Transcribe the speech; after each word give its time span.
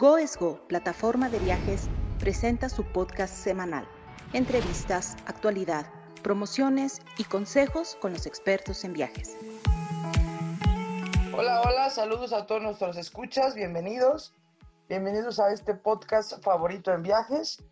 Go 0.00 0.16
es 0.16 0.38
Go, 0.38 0.58
plataforma 0.66 1.28
de 1.28 1.38
viajes, 1.40 1.90
presenta 2.18 2.70
su 2.70 2.84
podcast 2.84 3.34
semanal, 3.34 3.86
entrevistas, 4.32 5.14
actualidad, 5.26 5.84
promociones 6.22 7.02
y 7.18 7.24
consejos 7.24 7.98
con 8.00 8.14
los 8.14 8.24
expertos 8.24 8.82
en 8.84 8.94
viajes. 8.94 9.36
Hola, 11.36 11.60
hola, 11.60 11.90
saludos 11.90 12.32
a 12.32 12.46
todos 12.46 12.62
nuestros 12.62 12.96
escuchas, 12.96 13.54
bienvenidos. 13.54 14.32
Bienvenidos 14.88 15.38
a 15.38 15.52
este 15.52 15.74
podcast 15.74 16.42
favorito 16.42 16.94
en 16.94 17.02
viajes. 17.02 17.62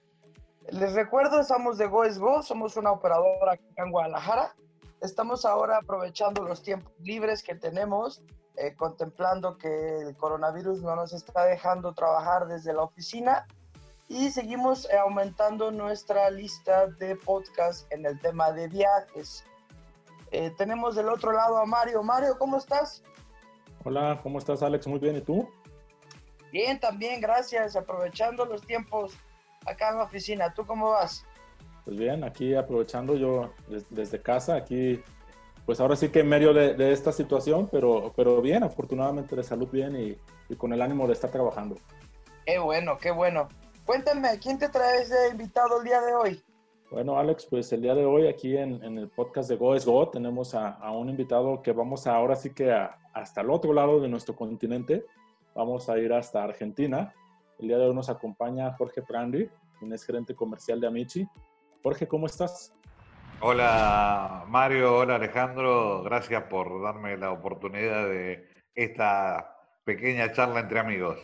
Les 0.70 0.92
recuerdo, 0.92 1.40
estamos 1.40 1.78
de 1.78 1.86
Go 1.86 2.04
es 2.04 2.18
Go, 2.18 2.42
somos 2.42 2.76
una 2.76 2.92
operadora 2.92 3.52
aquí 3.52 3.64
en 3.76 3.90
Guadalajara. 3.90 4.54
Estamos 5.00 5.46
ahora 5.46 5.78
aprovechando 5.78 6.42
los 6.42 6.62
tiempos 6.62 6.92
libres 7.00 7.42
que 7.42 7.54
tenemos 7.54 8.22
eh, 8.60 8.74
contemplando 8.74 9.56
que 9.56 10.00
el 10.00 10.16
coronavirus 10.16 10.82
no 10.82 10.96
nos 10.96 11.12
está 11.12 11.44
dejando 11.44 11.92
trabajar 11.92 12.48
desde 12.48 12.72
la 12.72 12.82
oficina 12.82 13.46
y 14.08 14.30
seguimos 14.30 14.86
eh, 14.86 14.98
aumentando 14.98 15.70
nuestra 15.70 16.28
lista 16.30 16.86
de 16.86 17.14
podcasts 17.14 17.86
en 17.90 18.04
el 18.04 18.18
tema 18.20 18.50
de 18.52 18.68
viajes. 18.68 19.44
Eh, 20.32 20.50
tenemos 20.56 20.96
del 20.96 21.08
otro 21.08 21.32
lado 21.32 21.58
a 21.58 21.66
Mario. 21.66 22.02
Mario, 22.02 22.36
¿cómo 22.38 22.56
estás? 22.56 23.02
Hola, 23.84 24.18
¿cómo 24.22 24.38
estás 24.38 24.62
Alex? 24.62 24.86
Muy 24.86 24.98
bien, 24.98 25.16
¿y 25.16 25.20
tú? 25.20 25.48
Bien, 26.50 26.80
también, 26.80 27.20
gracias. 27.20 27.76
Aprovechando 27.76 28.44
los 28.44 28.62
tiempos 28.62 29.14
acá 29.66 29.90
en 29.90 29.98
la 29.98 30.04
oficina. 30.04 30.52
¿Tú 30.52 30.66
cómo 30.66 30.90
vas? 30.90 31.24
Pues 31.84 31.96
bien, 31.96 32.24
aquí 32.24 32.54
aprovechando 32.54 33.14
yo 33.14 33.52
desde 33.88 34.20
casa, 34.20 34.56
aquí 34.56 35.02
pues 35.68 35.80
ahora 35.80 35.96
sí 35.96 36.08
que 36.08 36.20
en 36.20 36.30
medio 36.30 36.54
de, 36.54 36.92
esta 36.94 37.12
situación, 37.12 37.68
pero, 37.70 38.10
pero 38.16 38.40
bien, 38.40 38.62
afortunadamente 38.62 39.36
de 39.36 39.42
salud 39.42 39.68
bien 39.70 40.16
y, 40.48 40.54
con 40.54 40.72
el 40.72 40.80
ánimo 40.80 41.06
de 41.06 41.12
estar 41.12 41.30
trabajando. 41.30 41.76
Qué 42.46 42.58
bueno, 42.58 42.96
qué 42.96 43.10
bueno. 43.10 43.48
Cuéntame, 43.84 44.38
¿quién 44.38 44.58
te 44.58 44.70
traes 44.70 45.10
de 45.10 45.28
invitado 45.28 45.80
el 45.80 45.84
día 45.84 46.00
de 46.00 46.14
hoy? 46.14 46.42
Bueno, 46.90 47.18
Alex, 47.18 47.44
pues 47.44 47.70
el 47.74 47.82
día 47.82 47.94
de 47.94 48.06
hoy 48.06 48.28
aquí 48.28 48.56
en, 48.56 48.82
el 48.82 49.10
podcast 49.10 49.50
de 49.50 49.56
Go 49.56 49.74
es 49.74 49.84
Go 49.84 50.08
tenemos 50.08 50.54
a, 50.54 50.90
un 50.90 51.10
invitado 51.10 51.60
que 51.60 51.72
vamos 51.72 52.06
a, 52.06 52.14
ahora 52.14 52.34
sí 52.34 52.54
que 52.54 52.72
hasta 53.12 53.42
el 53.42 53.50
otro 53.50 53.74
lado 53.74 54.00
de 54.00 54.08
nuestro 54.08 54.34
continente. 54.34 55.04
Vamos 55.54 55.90
a 55.90 55.98
ir 55.98 56.14
hasta 56.14 56.44
Argentina. 56.44 57.12
El 57.58 57.68
día 57.68 57.76
de 57.76 57.88
hoy 57.88 57.94
nos 57.94 58.08
acompaña 58.08 58.72
Jorge 58.72 59.02
Prandi, 59.02 59.50
quien 59.78 59.92
es 59.92 60.02
gerente 60.02 60.34
comercial 60.34 60.80
de 60.80 60.86
Amici. 60.86 61.28
Jorge, 61.82 62.08
¿cómo 62.08 62.24
estás? 62.24 62.72
Hola 63.40 64.44
Mario, 64.48 64.96
hola 64.96 65.14
Alejandro, 65.14 66.02
gracias 66.02 66.42
por 66.44 66.82
darme 66.82 67.16
la 67.16 67.30
oportunidad 67.30 68.08
de 68.08 68.48
esta 68.74 69.56
pequeña 69.84 70.32
charla 70.32 70.58
entre 70.58 70.80
amigos. 70.80 71.20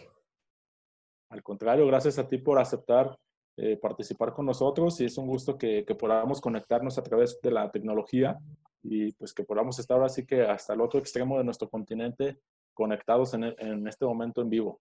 Al 1.30 1.42
contrario, 1.42 1.84
gracias 1.88 2.16
a 2.20 2.28
ti 2.28 2.38
por 2.38 2.60
aceptar 2.60 3.18
eh, 3.56 3.76
participar 3.76 4.32
con 4.32 4.46
nosotros 4.46 5.00
y 5.00 5.06
es 5.06 5.18
un 5.18 5.26
gusto 5.26 5.58
que, 5.58 5.84
podamos 5.98 6.40
conectarnos 6.40 6.98
a 6.98 7.02
través 7.02 7.40
de 7.42 7.50
la 7.50 7.68
tecnología 7.72 8.38
y 8.80 9.10
pues 9.14 9.34
que 9.34 9.42
podamos 9.42 9.80
estar 9.80 10.00
así 10.00 10.24
que 10.24 10.42
hasta 10.42 10.72
el 10.72 10.82
otro 10.82 11.00
extremo 11.00 11.38
de 11.38 11.44
nuestro 11.44 11.68
continente 11.68 12.38
conectados 12.74 13.34
en, 13.34 13.42
en 13.58 13.88
este 13.88 14.04
momento 14.04 14.40
en 14.40 14.50
vivo. 14.50 14.80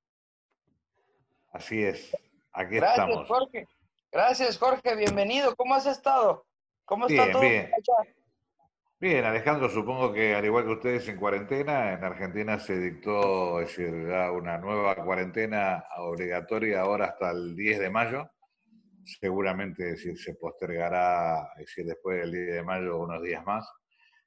Así 1.51 1.81
es, 1.81 2.15
aquí 2.51 2.75
gracias, 2.75 3.09
estamos. 3.09 3.27
Jorge. 3.27 3.67
Gracias 4.11 4.59
Jorge, 4.59 4.95
bienvenido. 4.95 5.55
¿Cómo 5.55 5.73
has 5.73 5.87
estado? 5.87 6.45
¿Cómo 6.85 7.07
está 7.07 7.31
todo? 7.31 7.41
Bien. 7.41 7.71
Bien, 8.99 9.25
Alejandro, 9.25 9.69
supongo 9.69 10.13
que 10.13 10.33
al 10.33 10.45
igual 10.45 10.63
que 10.63 10.71
ustedes 10.71 11.09
en 11.09 11.17
cuarentena, 11.17 11.91
en 11.91 12.03
Argentina 12.05 12.57
se 12.57 12.77
dictó 12.77 13.59
es 13.59 13.75
decir, 13.75 13.93
una 13.93 14.57
nueva 14.57 14.95
cuarentena 14.95 15.83
obligatoria 15.97 16.79
ahora 16.81 17.07
hasta 17.07 17.31
el 17.31 17.53
10 17.53 17.79
de 17.79 17.89
mayo. 17.89 18.29
Seguramente 19.03 19.97
se 19.97 20.35
postergará 20.35 21.51
es 21.57 21.65
decir, 21.65 21.85
después 21.85 22.21
del 22.21 22.31
10 22.31 22.53
de 22.53 22.63
mayo 22.63 22.97
unos 22.97 23.21
días 23.21 23.45
más. 23.45 23.69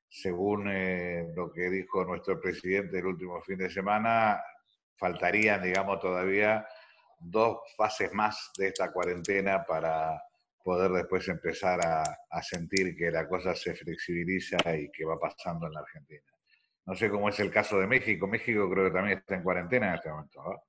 Según 0.09 0.69
eh, 0.71 1.27
lo 1.34 1.50
que 1.50 1.71
dijo 1.71 2.05
nuestro 2.05 2.38
presidente 2.38 2.99
el 2.99 3.06
último 3.06 3.41
fin 3.41 3.56
de 3.56 3.71
semana, 3.71 4.43
faltarían, 4.97 5.62
digamos, 5.62 6.00
todavía 6.00 6.67
dos 7.19 7.61
fases 7.77 8.12
más 8.12 8.50
de 8.59 8.69
esta 8.69 8.93
cuarentena 8.93 9.65
para 9.65 10.23
poder 10.66 10.91
después 10.91 11.28
empezar 11.28 11.78
a, 11.81 12.43
sentir 12.43 12.97
que 12.97 13.09
la 13.12 13.28
cosa 13.28 13.54
se 13.54 13.72
flexibiliza 13.72 14.59
y 14.75 14.91
que 14.91 15.04
va 15.04 15.16
pasando 15.16 15.69
en 15.69 15.72
la 15.75 15.81
Argentina. 15.81 16.28
No 16.84 16.97
sé 16.97 17.09
cómo 17.09 17.28
es 17.28 17.38
el 17.38 17.53
caso 17.53 17.78
de 17.78 17.87
México. 17.87 18.27
México 18.27 18.69
creo 18.69 18.87
que 18.87 18.91
también 18.91 19.19
está 19.19 19.37
en 19.37 19.44
cuarentena 19.44 19.91
en 19.91 19.94
este 19.94 20.10
momento. 20.10 20.43
¿no? 20.43 20.62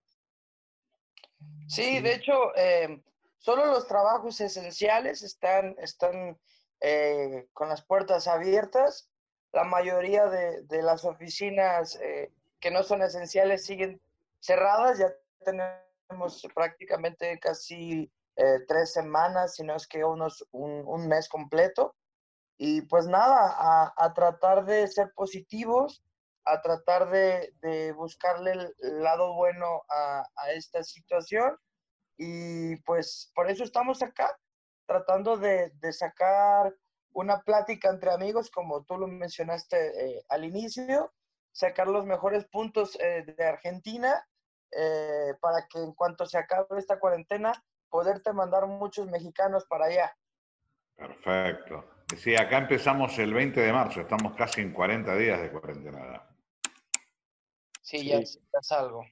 Sí, 1.68 2.00
de 2.00 2.13
hecho, 2.13 2.56
eh, 2.56 3.02
solo 3.40 3.66
los 3.66 3.88
trabajos 3.88 4.40
esenciales 4.40 5.24
están, 5.24 5.75
están 5.80 6.38
eh, 6.80 7.47
con 7.52 7.68
las 7.68 7.84
puertas 7.84 8.28
abiertas. 8.28 9.09
La 9.52 9.63
mayoría 9.63 10.28
de, 10.28 10.84
las 10.84 11.06
oficinas 11.06 12.00
eh, 12.03 12.31
que 12.59 12.69
no 12.69 12.84
son 12.84 13.02
esenciales 13.02 13.66
siguen 13.66 14.00
cerradas. 14.41 15.00
Ya 15.00 15.12
tenemos 15.44 16.47
prácticamente 16.53 17.40
casi 17.40 18.12
eh, 18.40 18.59
tres 18.68 18.94
semanas, 18.94 19.56
sino 19.56 19.75
es 19.75 19.88
que 19.88 20.03
unos, 20.03 20.48
un, 20.52 21.08
mes 21.08 21.28
completo. 21.28 21.96
Y 22.59 22.84
pues 22.84 23.08
nada, 23.08 23.94
a, 23.98 24.14
tratar 24.14 24.66
de 24.66 24.88
ser 24.88 25.12
positivos, 25.16 26.03
a 26.46 26.62
tratar 26.62 27.09
de, 27.09 27.94
buscarle 27.94 28.52
el 28.52 29.03
lado 29.03 29.34
bueno 29.34 29.84
a, 29.90 30.24
esta 30.53 30.84
situación. 30.84 31.58
Y 32.18 32.75
pues 32.84 33.31
por 33.34 33.50
eso 33.50 33.64
estamos 33.64 34.03
acá, 34.03 34.30
tratando 34.86 35.38
de, 35.38 35.72
sacar 35.92 36.75
una 37.14 37.42
plática 37.42 37.90
entre 37.90 38.12
amigos, 38.12 38.52
como 38.52 38.84
tú 38.84 38.98
lo 38.98 39.08
mencionaste 39.08 40.18
eh, 40.18 40.25
al 40.30 40.46
inicio, 40.46 41.12
sacar 41.54 41.88
los 41.88 42.06
mejores 42.06 42.46
puntos 42.46 42.96
eh, 43.00 43.24
de 43.25 43.46
Argentina 43.46 44.24
para 45.42 45.66
que 45.69 45.80
en 45.80 45.94
cuanto 45.94 46.25
se 46.25 46.38
acabe 46.38 46.78
esta 46.78 47.00
cuarentena 47.00 47.54
poderte 47.90 48.34
mandar 48.34 48.68
muchos 48.68 49.08
mexicanos 49.08 49.66
para 49.66 49.86
allá. 49.86 50.18
Perfecto. 50.96 51.86
Sí, 52.16 52.36
acá 52.36 52.59
empezamos 52.59 53.18
el 53.20 53.34
20 53.34 53.59
de 53.59 53.74
marzo, 53.74 54.02
estamos 54.02 54.34
casi 54.36 54.62
en 54.62 54.74
40 54.74 55.16
días 55.16 55.42
de 55.42 55.52
cuarentena. 55.52 56.24
Sí, 57.81 58.08
ya 58.08 58.20
es 58.20 58.40
algo. 58.72 59.03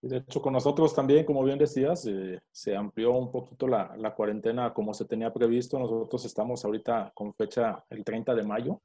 De 0.00 0.16
hecho, 0.16 0.42
con 0.42 0.52
nosotros 0.52 0.94
también, 0.94 1.24
como 1.24 1.44
bien 1.44 1.58
decías, 1.58 2.04
eh, 2.06 2.40
se 2.50 2.74
amplió 2.74 3.12
un 3.12 3.30
poquito 3.30 3.68
la, 3.68 3.94
la, 3.96 4.12
cuarentena 4.14 4.74
como 4.74 4.92
se 4.94 5.04
tenía 5.04 5.32
previsto. 5.32 5.78
Nosotros 5.78 6.24
estamos 6.24 6.64
ahorita 6.64 7.12
con 7.14 7.32
fecha 7.34 7.84
el 7.88 8.04
30 8.04 8.34
de 8.34 8.42
mayo. 8.42 8.82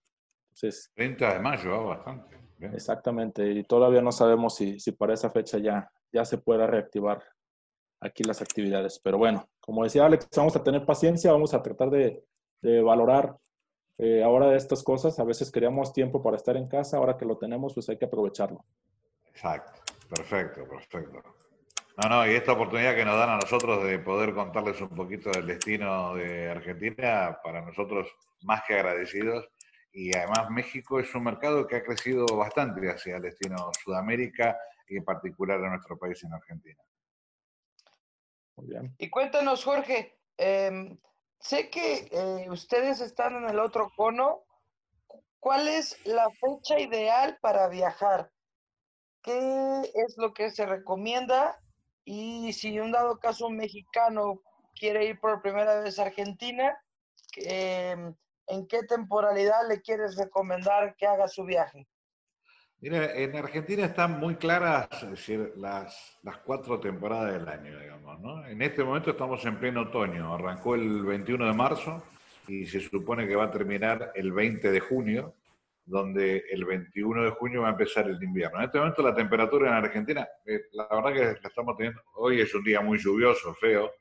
Entonces, 0.49 0.91
30 0.94 1.33
de 1.33 1.39
mayo, 1.39 1.73
ah, 1.73 1.95
bastante. 1.95 2.38
Exactamente, 2.59 3.51
y 3.51 3.63
todavía 3.63 4.01
no 4.01 4.11
sabemos 4.11 4.55
si, 4.55 4.79
si 4.79 4.91
para 4.91 5.13
esa 5.13 5.29
fecha 5.29 5.59
ya, 5.59 5.91
ya 6.11 6.25
se 6.25 6.39
pueda 6.39 6.65
reactivar 6.65 7.23
aquí 7.99 8.23
las 8.23 8.41
actividades. 8.41 8.99
Pero 9.03 9.17
bueno, 9.17 9.47
como 9.59 9.83
decía 9.83 10.05
Alex, 10.05 10.27
vamos 10.35 10.55
a 10.55 10.63
tener 10.63 10.85
paciencia, 10.85 11.31
vamos 11.31 11.53
a 11.53 11.61
tratar 11.61 11.89
de, 11.89 12.23
valorar 12.83 13.37
eh, 13.97 14.23
ahora 14.23 14.55
estas 14.55 14.83
cosas. 14.83 15.19
A 15.19 15.23
veces 15.23 15.51
queríamos 15.51 15.93
tiempo 15.93 16.21
para 16.21 16.37
estar 16.37 16.57
en 16.57 16.67
casa, 16.67 16.97
ahora 16.97 17.17
que 17.17 17.25
lo 17.25 17.37
tenemos, 17.37 17.73
pues 17.73 17.89
hay 17.89 17.97
que 17.97 18.05
aprovecharlo. 18.05 18.63
Exacto, 19.25 19.81
perfecto, 20.09 20.67
perfecto. 20.67 21.21
No, 22.03 22.09
no, 22.09 22.27
y 22.27 22.35
esta 22.35 22.51
oportunidad 22.51 22.95
que 22.95 23.05
nos 23.05 23.17
dan 23.17 23.31
a 23.31 23.37
nosotros 23.37 23.83
de 23.83 23.97
poder 23.97 24.33
contarles 24.35 24.79
un 24.81 24.89
poquito 24.89 25.31
del 25.31 25.47
destino 25.47 26.13
de 26.13 26.47
Argentina, 26.47 27.39
para 27.43 27.61
nosotros 27.61 28.07
más 28.43 28.61
que 28.67 28.75
agradecidos. 28.75 29.49
Y 29.91 30.15
además 30.15 30.51
México 30.51 30.99
es 30.99 31.13
un 31.15 31.23
mercado 31.23 31.65
que 31.65 31.77
ha 31.77 31.83
crecido 31.83 32.27
bastante 32.37 32.87
hacia 32.87 33.15
el 33.15 33.23
destino 33.23 33.71
Sudamérica 33.83 34.55
y 34.87 34.97
en 34.97 35.03
particular 35.03 35.63
a 35.63 35.69
nuestro 35.69 35.97
país 35.97 36.23
en 36.23 36.33
Argentina. 36.33 36.79
Y 38.98 39.09
cuéntanos, 39.09 39.63
Jorge, 39.63 40.19
em, 40.38 40.98
sé 41.39 41.69
que 41.69 42.09
eh, 42.12 42.50
ustedes 42.50 43.01
están 43.01 43.36
en 43.36 43.50
el 43.50 43.59
otro 43.59 43.92
cono. 43.95 44.44
¿Cuál 45.39 45.68
es 45.68 45.98
la 46.06 46.30
fecha 46.31 46.80
ideal 46.80 47.38
para 47.42 47.68
viajar? 47.68 48.31
¿Qué 49.21 49.81
es 49.81 50.18
lo 50.18 50.33
que 50.33 50.50
se 50.50 50.65
recomienda? 50.65 51.59
Y 52.04 52.54
si 52.54 52.80
un 52.80 52.92
dado 52.92 53.19
caso 53.19 53.48
un 53.48 53.57
mexicano 53.57 54.42
quiere 54.80 55.06
ir 55.06 55.19
por 55.19 55.42
primera 55.42 55.81
vez 55.81 56.00
a 56.00 56.03
Argentina, 56.03 56.77
em, 57.36 58.15
¿en 58.48 58.68
qué 58.68 58.83
temporalidad 58.83 59.68
le 59.68 59.81
quieres 59.81 60.15
recomendar 60.15 60.95
que 60.95 61.06
haga 61.06 61.27
su 61.27 61.44
viaje? 61.44 61.88
Mira, 62.79 63.12
en 63.15 63.35
Argentina 63.35 63.85
están 63.85 64.19
muy 64.19 64.35
claras 64.35 64.88
decir, 65.09 65.53
las, 65.57 66.19
las 66.21 66.38
cuatro 66.38 66.79
temporadas 66.79 67.33
del 67.33 67.50
año, 67.50 67.79
digamos. 67.79 68.19
¿no? 68.19 68.45
En 68.45 68.62
este 68.62 68.83
momento 68.83 69.12
estamos 69.12 69.44
en 69.45 69.57
pleno 69.57 69.81
otoño. 69.81 70.35
Arrancó 70.35 70.75
el 70.75 71.03
21 71.03 71.47
de 71.47 71.53
marzo 71.53 72.03
y 72.47 72.68
se 72.68 72.79
supone 72.79 73.27
que 73.27 73.35
va 73.35 73.45
a 73.45 73.51
terminar 73.51 74.12
el 74.13 74.31
20 74.31 74.71
de 74.71 74.79
junio. 74.79 75.33
donde 75.85 76.44
el 76.51 76.65
21 76.65 77.24
de 77.24 77.29
junio 77.31 77.62
va 77.62 77.69
a 77.69 77.71
empezar 77.71 78.09
el 78.09 78.21
invierno. 78.21 78.59
En 78.59 78.65
este 78.65 78.77
momento 78.77 79.01
la 79.01 79.15
temperatura 79.15 79.69
en 79.69 79.85
Argentina, 79.85 80.27
eh, 80.45 80.65
la 80.74 80.85
verdad 80.91 81.13
que 81.13 81.47
estamos 81.47 81.77
teniendo, 81.77 82.01
hoy 82.15 82.41
es 82.41 82.53
un 82.53 82.63
día 82.63 82.81
muy 82.81 82.97
lluvioso, 83.00 83.53
feo, 83.53 83.94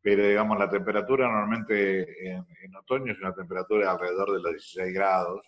pero 0.00 0.26
digamos 0.26 0.58
la 0.58 0.70
temperatura 0.70 1.28
normalmente 1.28 2.30
en, 2.30 2.46
en 2.62 2.76
otoño 2.76 3.12
es 3.12 3.18
una 3.18 3.34
temperatura 3.34 3.84
de 3.84 3.90
alrededor 3.90 4.32
de 4.32 4.40
los 4.40 4.52
16 4.52 4.94
grados, 4.94 5.42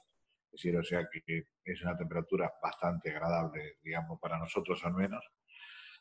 es 0.52 0.62
decir, 0.62 0.76
o 0.76 0.82
sea 0.82 1.08
que 1.08 1.44
es 1.64 1.82
una 1.82 1.97
temperatura 1.97 2.52
bastante 2.61 3.11
agradable, 3.11 3.76
digamos, 3.82 4.19
para 4.20 4.38
nosotros 4.38 4.85
al 4.85 4.94
menos. 4.94 5.25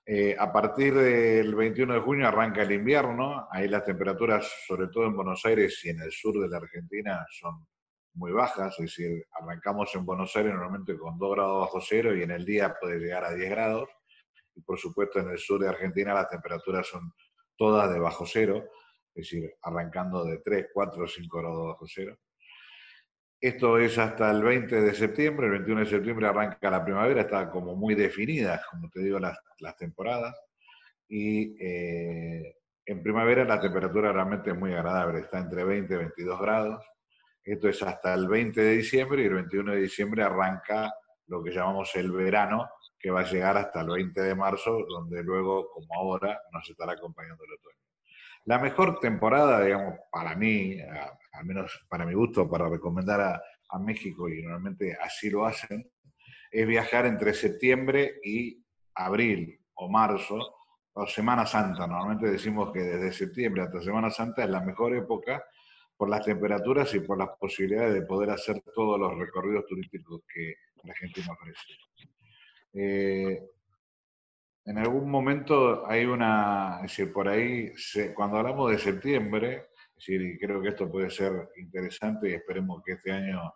Eh, 0.06 0.36
a 0.40 0.52
partir 0.52 0.96
del 0.96 1.54
21 1.54 1.94
de 1.94 2.00
junio 2.00 2.28
arranca 2.28 2.64
el 2.64 2.72
invierno, 2.72 3.48
ahí 3.52 3.68
las 3.68 3.86
temperaturas, 3.86 4.52
sobre 4.66 4.88
todo 4.88 5.06
en 5.06 5.16
Buenos 5.16 5.46
Aires 5.46 5.80
y 5.86 5.90
en 5.90 6.02
el 6.02 6.12
sur 6.12 6.40
de 6.42 6.48
la 6.48 6.58
Argentina, 6.58 7.24
son 7.30 7.68
muy 8.16 8.32
bajas, 8.32 8.74
es 8.80 8.86
decir, 8.86 9.24
arrancamos 9.40 9.94
en 9.94 10.06
Buenos 10.06 10.36
Aires 10.36 10.52
normalmente 10.52 10.98
con 10.98 11.18
2 11.20 11.36
grados 11.36 11.62
bajo 11.62 11.80
cero 11.80 12.16
y 12.16 12.24
en 12.24 12.32
el 12.32 12.44
día 12.44 12.76
puede 12.82 12.98
llegar 12.98 13.24
a 13.24 13.36
10 13.36 13.50
grados. 13.52 13.90
Y 14.56 14.62
por 14.62 14.80
supuesto 14.80 15.20
en 15.20 15.30
el 15.30 15.38
sur 15.38 15.62
de 15.62 15.70
Argentina 15.70 16.14
las 16.14 16.28
temperaturas 16.28 16.88
son 16.88 17.14
todas 17.56 17.92
de 17.94 18.00
bajo 18.00 18.26
cero, 18.26 18.64
es 19.14 19.30
decir, 19.30 19.54
arrancando 19.62 20.26
de 20.26 20.40
3, 20.40 20.70
4, 20.74 21.08
5 21.08 21.38
grados 21.38 21.68
bajo 21.68 21.86
cero. 21.88 22.18
Esto 23.42 23.78
es 23.78 23.98
hasta 23.98 24.32
el 24.32 24.44
20 24.44 24.82
de 24.82 24.94
septiembre, 24.94 25.48
el 25.48 25.54
21 25.54 25.80
de 25.82 25.86
septiembre 25.86 26.28
arranca 26.28 26.70
la 26.70 26.84
primavera, 26.84 27.22
está 27.22 27.50
como 27.50 27.74
muy 27.74 27.96
definida, 27.96 28.62
como 28.70 28.90
te 28.90 29.00
digo, 29.00 29.18
las, 29.18 29.40
las 29.60 29.78
temporadas. 29.78 30.36
Y 31.08 31.56
eh, 31.58 32.58
en 32.86 33.02
primavera 33.02 33.46
la 33.46 33.62
temperatura 33.62 34.12
realmente 34.12 34.50
es 34.52 34.58
muy 34.58 34.74
agradable, 34.74 35.22
está 35.22 35.40
entre 35.40 35.64
20 35.64 35.94
y 35.94 35.98
22 35.98 36.42
grados. 36.42 36.86
Esto 37.42 37.70
es 37.70 37.82
hasta 37.82 38.14
el 38.14 38.28
20 38.28 38.60
de 38.60 38.72
diciembre 38.76 39.22
y 39.22 39.28
el 39.28 39.36
21 39.36 39.72
de 39.72 39.82
diciembre 39.82 40.24
arranca 40.24 40.94
lo 41.28 41.42
que 41.42 41.52
llamamos 41.52 41.96
el 41.96 42.12
verano, 42.12 42.70
que 43.00 43.10
va 43.10 43.22
a 43.22 43.32
llegar 43.32 43.56
hasta 43.56 43.82
el 43.82 43.88
20 43.88 44.22
de 44.22 44.36
marzo, 44.36 44.86
donde 44.86 45.24
luego, 45.24 45.70
como 45.72 45.96
ahora, 45.96 46.42
nos 46.52 46.70
estará 46.70 46.92
acompañando 46.92 47.42
el 47.46 47.54
otoño. 47.54 47.89
La 48.50 48.58
mejor 48.58 49.00
temporada, 49.00 49.64
digamos, 49.64 49.94
para 50.12 50.36
mí, 50.36 50.76
al 51.34 51.46
menos 51.46 51.86
para 51.88 52.04
mi 52.04 52.16
gusto, 52.16 52.50
para 52.50 52.68
recomendar 52.68 53.22
a, 53.22 53.78
México, 53.78 54.28
y 54.28 54.42
normalmente 54.42 54.98
así 55.00 55.30
lo 55.30 55.46
hacen, 55.46 55.88
es 56.50 56.68
viajar 56.68 57.06
entre 57.06 57.36
septiembre 57.36 58.16
y 58.24 58.60
abril 58.96 59.62
o 59.76 59.88
marzo, 59.88 60.56
o 60.94 61.06
Semana 61.06 61.46
Santa. 61.46 61.86
Normalmente 61.86 62.32
decimos 62.32 62.72
que 62.74 62.80
desde 62.80 63.12
septiembre 63.12 63.62
hasta 63.62 63.84
Semana 63.84 64.10
Santa 64.10 64.44
es 64.44 64.50
la 64.50 64.62
mejor 64.62 64.96
época 64.96 65.46
por 65.96 66.10
las 66.10 66.26
temperaturas 66.26 66.92
y 66.96 67.02
por 67.02 67.20
las 67.20 67.30
posibilidades 67.40 67.94
de 67.94 68.02
poder 68.02 68.32
hacer 68.32 68.64
todos 68.74 69.00
los 69.00 69.16
recorridos 69.16 69.68
turísticos 69.68 70.24
que 70.34 70.56
la 70.86 70.96
nos 71.00 71.30
ofrece. 71.30 71.74
Eh, 72.74 73.44
en 74.70 74.78
algún 74.78 75.10
momento 75.10 75.88
hay 75.88 76.06
una, 76.06 76.76
es 76.78 76.92
decir, 76.92 77.12
por 77.12 77.28
ahí, 77.28 77.74
cuando 78.14 78.38
hablamos 78.38 78.70
de 78.70 78.78
septiembre, 78.78 79.70
es 79.98 80.06
decir, 80.06 80.38
creo 80.40 80.62
que 80.62 80.70
esto 80.70 80.92
puede 80.92 81.10
ser 81.10 81.50
interesante 81.58 82.30
y 82.30 82.34
esperemos 82.34 82.84
que 82.86 82.92
este 82.94 83.12
año 83.12 83.52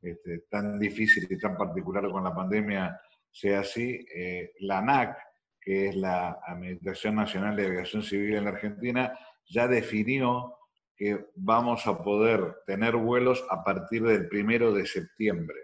este, 0.00 0.44
tan 0.48 0.78
difícil 0.78 1.26
y 1.28 1.36
tan 1.36 1.56
particular 1.56 2.08
con 2.12 2.22
la 2.22 2.32
pandemia 2.32 2.96
sea 3.28 3.60
así, 3.60 4.06
eh, 4.14 4.52
la 4.60 4.78
ANAC, 4.78 5.18
que 5.60 5.88
es 5.88 5.96
la 5.96 6.38
Administración 6.46 7.16
Nacional 7.16 7.56
de 7.56 7.66
Aviación 7.66 8.04
Civil 8.04 8.36
en 8.36 8.44
la 8.44 8.50
Argentina, 8.50 9.18
ya 9.44 9.66
definió 9.66 10.58
que 10.96 11.26
vamos 11.34 11.88
a 11.88 12.00
poder 12.04 12.58
tener 12.66 12.94
vuelos 12.94 13.44
a 13.50 13.64
partir 13.64 14.04
del 14.04 14.28
primero 14.28 14.72
de 14.72 14.86
septiembre. 14.86 15.58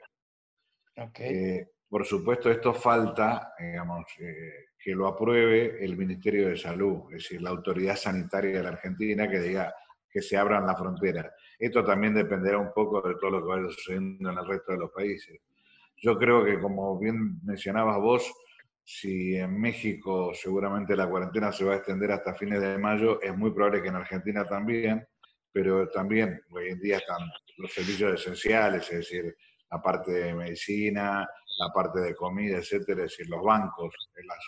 Okay. 0.97 1.29
Eh, 1.29 1.69
por 1.89 2.05
supuesto, 2.05 2.51
esto 2.51 2.75
falta, 2.75 3.55
digamos, 3.59 4.05
eh, 4.21 4.67
que 4.79 4.93
lo 4.93 5.07
apruebe 5.07 5.83
el 5.83 5.97
Ministerio 5.97 6.49
de 6.49 6.57
Salud, 6.57 7.05
es 7.11 7.23
decir, 7.23 7.41
la 7.41 7.51
autoridad 7.51 7.97
sanitaria 7.97 8.59
de 8.59 8.63
la 8.63 8.71
Argentina 8.71 9.29
que 9.29 9.41
diga 9.41 9.75
que 10.11 10.21
se 10.21 10.37
abran 10.37 10.67
las 10.67 10.79
fronteras. 10.79 11.33
Esto 11.59 11.85
también 11.85 12.15
dependerá 12.15 12.59
un 12.59 12.73
poco 12.75 13.01
de 13.01 13.15
todo 13.15 13.31
lo 13.31 13.43
que 13.43 13.49
vaya 13.49 13.69
sucediendo 13.71 14.31
en 14.31 14.39
el 14.39 14.47
resto 14.47 14.73
de 14.73 14.79
los 14.79 14.91
países. 14.91 15.41
Yo 15.97 16.17
creo 16.19 16.45
que, 16.45 16.61
como 16.61 16.99
bien 16.99 17.41
mencionabas 17.43 17.99
vos, 17.99 18.33
si 18.85 19.37
en 19.37 19.61
México 19.61 20.33
seguramente 20.35 20.97
la 20.97 21.09
cuarentena 21.09 21.53
se 21.53 21.65
va 21.65 21.75
a 21.75 21.77
extender 21.77 22.13
hasta 22.13 22.35
fines 22.35 22.61
de 22.61 22.79
mayo, 22.79 23.21
es 23.21 23.37
muy 23.37 23.51
probable 23.51 23.83
que 23.83 23.89
en 23.89 23.97
Argentina 23.97 24.47
también, 24.47 25.07
pero 25.53 25.89
también 25.89 26.41
hoy 26.51 26.69
en 26.69 26.81
día 26.81 26.99
están 26.99 27.21
los 27.57 27.73
servicios 27.73 28.21
esenciales, 28.21 28.91
es 28.91 28.99
decir, 28.99 29.37
la 29.71 29.83
parte 29.83 30.13
de 30.13 30.35
medicina, 30.35 31.29
la 31.59 31.73
parte 31.73 32.01
de 32.01 32.15
comida, 32.15 32.59
etcétera, 32.59 33.05
es 33.05 33.11
decir, 33.11 33.29
los 33.29 33.43
bancos 33.43 33.93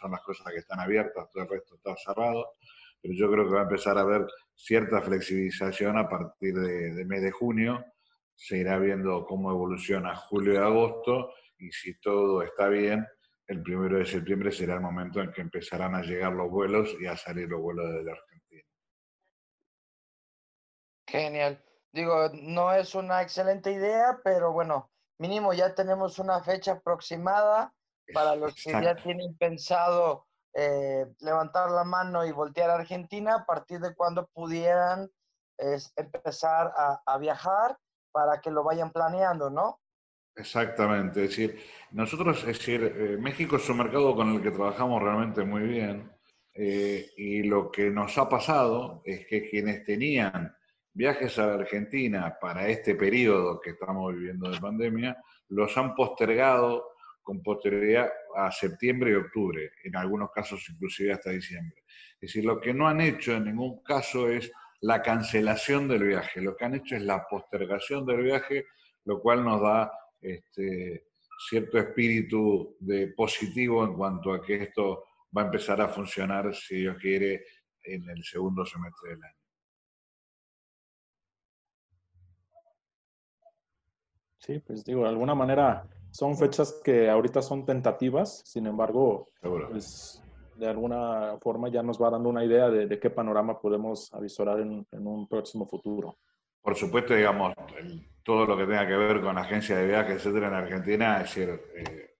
son 0.01 0.12
las 0.12 0.23
cosas 0.23 0.53
que 0.53 0.61
están 0.61 0.79
abiertas, 0.79 1.29
todo 1.31 1.43
el 1.43 1.49
resto 1.49 1.75
está 1.75 1.97
cerrado, 1.97 2.55
pero 3.03 3.15
yo 3.15 3.31
creo 3.31 3.45
que 3.47 3.55
va 3.55 3.61
a 3.61 3.65
empezar 3.65 3.99
a 3.99 4.03
haber 4.03 4.27
cierta 4.55 5.03
flexibilización 5.03 5.99
a 5.99 6.09
partir 6.09 6.55
de, 6.55 7.05
mes 7.05 7.23
de 7.23 7.33
junio, 7.33 7.85
se 8.35 8.59
irá 8.59 8.79
viendo 8.79 9.27
cómo 9.27 9.51
evoluciona 9.51 10.15
julio 10.15 10.55
y 10.55 10.57
agosto, 10.59 11.35
y 11.59 11.73
si 11.73 11.99
todo 12.01 12.43
está 12.43 12.69
bien, 12.69 13.07
el 13.49 13.62
primero 13.62 13.99
de 13.99 14.07
septiembre 14.07 14.53
será 14.53 14.75
el 14.75 14.81
momento 14.81 15.21
en 15.21 15.33
que 15.33 15.41
empezarán 15.41 15.97
a 15.97 16.03
llegar 16.03 16.33
los 16.33 16.49
vuelos 16.49 16.95
y 17.01 17.07
a 17.07 17.17
salir 17.17 17.49
los 17.49 17.61
vuelos 17.61 17.93
de 17.93 18.05
la 18.05 18.12
Argentina. 18.12 18.62
Genial. 21.09 21.65
Digo, 21.93 22.31
no 22.35 22.73
es 22.73 22.95
una 22.95 23.21
excelente 23.21 23.73
idea, 23.73 24.21
pero 24.23 24.53
bueno, 24.53 24.89
mínimo 25.20 25.52
ya 25.52 25.75
tenemos 25.75 26.19
una 26.19 26.43
fecha 26.43 26.72
aproximada 26.72 27.72
para 28.12 28.34
los 28.34 28.55
que 28.55 28.72
ya 28.72 28.96
tienen 28.96 29.37
pensado 29.37 30.26
eh, 30.55 31.06
levantar 31.20 31.70
la 31.70 31.84
mano 31.84 32.25
y 32.25 32.32
voltear 32.32 32.70
a 32.70 32.75
Argentina, 32.76 33.34
a 33.34 33.44
partir 33.44 33.81
de 33.81 33.94
cuando 33.94 34.26
pudieran 34.28 35.08
empezar 35.94 36.72
a, 37.05 37.19
viajar 37.19 37.76
para 38.12 38.40
que 38.40 38.50
lo 38.50 38.64
vayan 38.64 38.90
planeando, 38.90 39.50
¿no? 39.50 39.78
Exactamente, 40.34 41.25
es 41.25 41.31
decir, 41.31 41.62
nosotros, 41.90 42.38
es 42.38 42.58
decir, 42.58 42.82
eh, 42.82 43.19
México 43.19 43.56
es 43.56 43.69
un 43.69 43.76
mercado 43.76 44.16
con 44.16 44.34
el 44.34 44.43
que 44.43 44.52
trabajamos 44.52 45.02
realmente 45.02 45.44
muy 45.44 45.64
bien 45.64 46.11
eh, 46.55 47.11
y 47.19 47.43
lo 47.43 47.70
que 47.70 47.90
nos 47.90 48.16
ha 48.16 48.26
pasado 48.26 49.02
es 49.05 49.26
que 49.26 49.50
quienes 49.50 49.84
tenían 49.84 50.56
viajes 50.92 51.38
a 51.38 51.54
Argentina 51.54 52.37
para 52.40 52.69
este 52.69 52.94
periodo 52.94 53.60
que 53.60 53.70
estamos 53.70 54.14
viviendo 54.14 54.50
de 54.50 54.60
pandemia, 54.60 55.16
los 55.48 55.76
han 55.76 55.94
postergado 55.94 56.90
con 57.22 57.42
posterioridad 57.42 58.10
a 58.37 58.50
septiembre 58.50 59.12
y 59.12 59.14
octubre, 59.14 59.70
en 59.84 59.96
algunos 59.96 60.31
casos 60.32 60.66
inclusive 60.69 61.12
hasta 61.12 61.31
diciembre. 61.31 61.84
Es 62.14 62.32
decir, 62.32 62.44
lo 62.44 62.60
que 62.60 62.75
no 62.75 62.88
han 62.88 63.00
hecho 63.00 63.32
en 63.34 63.44
ningún 63.44 63.82
caso 63.82 64.28
es 64.28 64.50
la 64.80 65.02
cancelación 65.02 65.88
del 65.88 66.04
viaje, 66.04 66.40
lo 66.40 66.56
que 66.56 66.64
han 66.64 66.75
hecho 66.75 66.97
es 66.97 67.02
la 67.02 67.26
postergación 67.28 68.06
del 68.06 68.23
viaje, 68.23 68.66
lo 69.04 69.20
cual 69.20 69.44
nos 69.44 69.61
da 69.61 69.92
este, 70.20 71.06
cierto 71.49 71.78
espíritu 71.78 72.76
de 72.80 73.09
positivo 73.09 73.85
en 73.85 73.94
cuanto 73.94 74.32
a 74.32 74.42
que 74.42 74.64
esto 74.64 75.04
va 75.37 75.42
a 75.42 75.47
empezar 75.47 75.80
a 75.80 75.88
funcionar, 75.88 76.54
si 76.54 76.76
Dios 76.76 76.97
quiere, 77.00 77.44
en 77.82 78.09
el 78.09 78.23
segundo 78.25 78.64
semestre 78.64 79.11
del 79.11 79.25
año. 79.25 79.39
Sí, 84.50 84.59
pues 84.59 84.85
digo, 84.85 85.04
de 85.04 85.11
alguna 85.11 85.37
manera 85.37 85.85
son 86.11 86.37
fechas 86.37 86.80
que 86.83 87.09
ahorita 87.09 87.40
son 87.40 87.64
tentativas, 87.64 88.42
sin 88.45 88.66
embargo, 88.66 89.28
pues, 89.40 90.21
de 90.57 90.66
alguna 90.66 91.38
forma 91.40 91.69
ya 91.69 91.85
nos 91.85 92.02
va 92.02 92.11
dando 92.11 92.30
una 92.30 92.45
idea 92.45 92.69
de, 92.69 92.99
qué 92.99 93.11
panorama 93.11 93.61
podemos 93.61 94.12
avisorar 94.12 94.59
en, 94.59 94.85
un 94.90 95.28
próximo 95.28 95.69
futuro. 95.69 96.19
Por 96.61 96.75
supuesto, 96.75 97.14
digamos, 97.14 97.54
todo 98.25 98.45
lo 98.45 98.57
que 98.57 98.64
tenga 98.64 98.88
que 98.88 98.97
ver 98.97 99.21
con 99.21 99.38
agencias 99.38 99.78
de 99.78 99.87
viajes, 99.87 100.16
etcétera, 100.16 100.49
en 100.49 100.54
Argentina, 100.54 101.21
es 101.21 101.33
decir, 101.33 101.61
eh, 101.76 102.16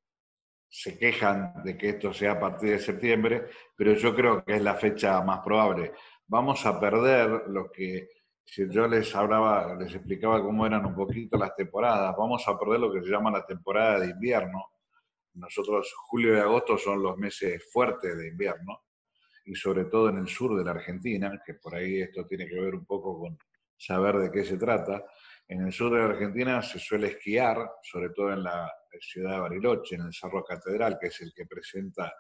se 0.69 0.97
quejan 0.97 1.65
de 1.65 1.77
que 1.77 1.89
esto 1.89 2.13
sea 2.13 2.33
a 2.33 2.39
partir 2.39 2.71
de 2.71 2.79
septiembre, 2.79 3.47
pero 3.75 3.95
yo 3.95 4.15
creo 4.15 4.45
que 4.45 4.55
es 4.55 4.63
la 4.63 4.75
fecha 4.75 5.21
más 5.23 5.41
probable. 5.41 5.95
Vamos 6.29 6.65
a 6.65 6.79
perder 6.79 7.49
lo 7.49 7.73
que 7.73 8.20
yo 8.57 8.89
les 8.89 9.15
hablaba, 9.15 9.75
les 9.77 9.95
explicaba 9.95 10.43
cómo 10.43 10.67
eran 10.67 10.85
un 10.85 10.95
poquito 10.95 11.39
las 11.39 11.55
temporadas, 11.55 12.15
vamos 12.17 12.47
a 12.49 12.59
perder 12.59 12.81
lo 12.81 12.93
que 12.93 13.03
se 13.03 13.11
llama 13.11 13.31
la 13.31 13.47
temporada 13.47 14.01
de 14.01 14.11
invierno. 14.11 14.73
Nosotros, 15.35 15.93
julio 16.09 16.37
y 16.37 16.41
agosto 16.41 16.77
son 16.77 17.03
los 17.03 17.17
meses 17.17 17.63
fuertes 17.73 18.17
de 18.19 18.29
invierno, 18.29 18.83
y 19.45 19.55
sobre 19.55 19.85
todo 19.85 20.09
en 20.09 20.19
el 20.19 20.29
sur 20.29 20.57
de 20.57 20.65
la 20.65 20.73
Argentina, 20.73 21.41
que 21.45 21.55
por 21.55 21.75
ahí 21.75 22.01
esto 22.01 22.27
tiene 22.27 22.47
que 22.49 22.61
ver 22.61 22.75
un 22.75 22.85
poco 22.85 23.21
con 23.21 23.39
saber 23.77 24.17
de 24.19 24.31
qué 24.31 24.45
se 24.45 24.59
trata. 24.59 25.05
En 25.49 25.67
el 25.67 25.73
sur 25.73 25.93
de 25.93 25.99
la 25.99 26.07
Argentina 26.07 26.63
se 26.63 26.79
suele 26.79 27.09
esquiar, 27.09 27.57
sobre 27.83 28.11
todo 28.11 28.33
en 28.33 28.43
la 28.43 28.71
ciudad 29.01 29.35
de 29.35 29.41
Bariloche, 29.41 29.95
en 29.95 30.03
el 30.03 30.13
Cerro 30.13 30.45
Catedral, 30.45 30.99
que 31.01 31.07
es 31.07 31.21
el 31.21 31.33
que 31.35 31.47
presenta 31.47 32.13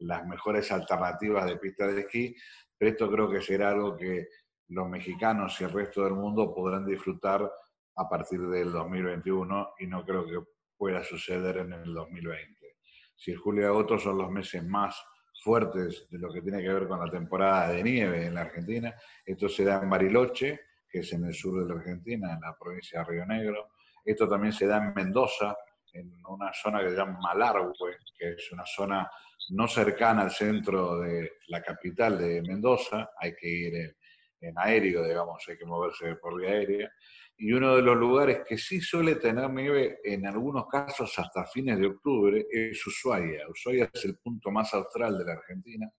las 0.00 0.26
mejores 0.26 0.70
alternativas 0.70 1.46
de 1.46 1.56
pistas 1.56 1.94
de 1.94 2.02
esquí, 2.02 2.36
pero 2.76 2.92
esto 2.92 3.10
creo 3.10 3.28
que 3.28 3.40
será 3.40 3.70
algo 3.70 3.96
que 3.96 4.28
los 4.68 4.88
mexicanos 4.88 5.60
y 5.60 5.64
el 5.64 5.72
resto 5.72 6.04
del 6.04 6.14
mundo 6.14 6.54
podrán 6.54 6.84
disfrutar 6.84 7.50
a 7.96 8.08
partir 8.08 8.40
del 8.40 8.70
2021 8.70 9.74
y 9.78 9.86
no 9.86 10.04
creo 10.04 10.26
que 10.26 10.38
pueda 10.76 11.02
suceder 11.02 11.58
en 11.58 11.72
el 11.72 11.92
2020. 11.92 12.76
Si 13.16 13.34
julio 13.34 13.62
y 13.62 13.66
agosto 13.66 13.98
son 13.98 14.18
los 14.18 14.30
meses 14.30 14.64
más 14.64 15.02
fuertes 15.42 16.06
de 16.10 16.18
lo 16.18 16.32
que 16.32 16.42
tiene 16.42 16.62
que 16.62 16.72
ver 16.72 16.86
con 16.86 17.00
la 17.00 17.10
temporada 17.10 17.70
de 17.70 17.82
nieve 17.82 18.26
en 18.26 18.34
la 18.34 18.42
Argentina, 18.42 18.94
esto 19.24 19.48
se 19.48 19.64
da 19.64 19.82
en 19.82 19.90
Bariloche, 19.90 20.60
que 20.88 21.00
es 21.00 21.12
en 21.12 21.24
el 21.24 21.34
sur 21.34 21.60
de 21.60 21.68
la 21.68 21.80
Argentina, 21.80 22.32
en 22.32 22.40
la 22.40 22.56
provincia 22.56 23.00
de 23.00 23.04
Río 23.06 23.26
Negro. 23.26 23.70
Esto 24.04 24.28
también 24.28 24.52
se 24.52 24.66
da 24.66 24.78
en 24.78 24.94
Mendoza, 24.94 25.56
en 25.92 26.12
una 26.26 26.52
zona 26.52 26.80
que 26.80 26.90
se 26.90 26.96
llama 26.96 27.18
Malargüe, 27.20 27.96
que 28.16 28.32
es 28.32 28.52
una 28.52 28.64
zona 28.64 29.10
no 29.50 29.66
cercana 29.66 30.22
al 30.22 30.30
centro 30.30 31.00
de 31.00 31.32
la 31.48 31.62
capital 31.62 32.18
de 32.18 32.42
Mendoza, 32.42 33.10
hay 33.18 33.34
que 33.34 33.48
ir 33.48 33.74
en, 33.74 33.96
en 34.40 34.54
aéreo, 34.56 35.04
digamos, 35.04 35.44
hay 35.48 35.56
que 35.56 35.64
moverse 35.64 36.16
por 36.16 36.40
vía 36.40 36.50
aérea. 36.50 36.92
Y 37.36 37.52
uno 37.52 37.76
de 37.76 37.82
los 37.82 37.96
lugares 37.96 38.40
que 38.46 38.58
sí 38.58 38.80
suele 38.80 39.14
tener 39.16 39.48
nieve, 39.50 39.98
en 40.02 40.26
algunos 40.26 40.66
casos 40.66 41.16
hasta 41.18 41.44
fines 41.44 41.78
de 41.78 41.86
octubre, 41.86 42.46
es 42.50 42.84
Ushuaia. 42.86 43.48
Ushuaia 43.48 43.90
es 43.92 44.04
el 44.04 44.18
punto 44.18 44.50
más 44.50 44.74
austral 44.74 45.18
de 45.18 45.24
la 45.24 45.32
Argentina. 45.34 45.90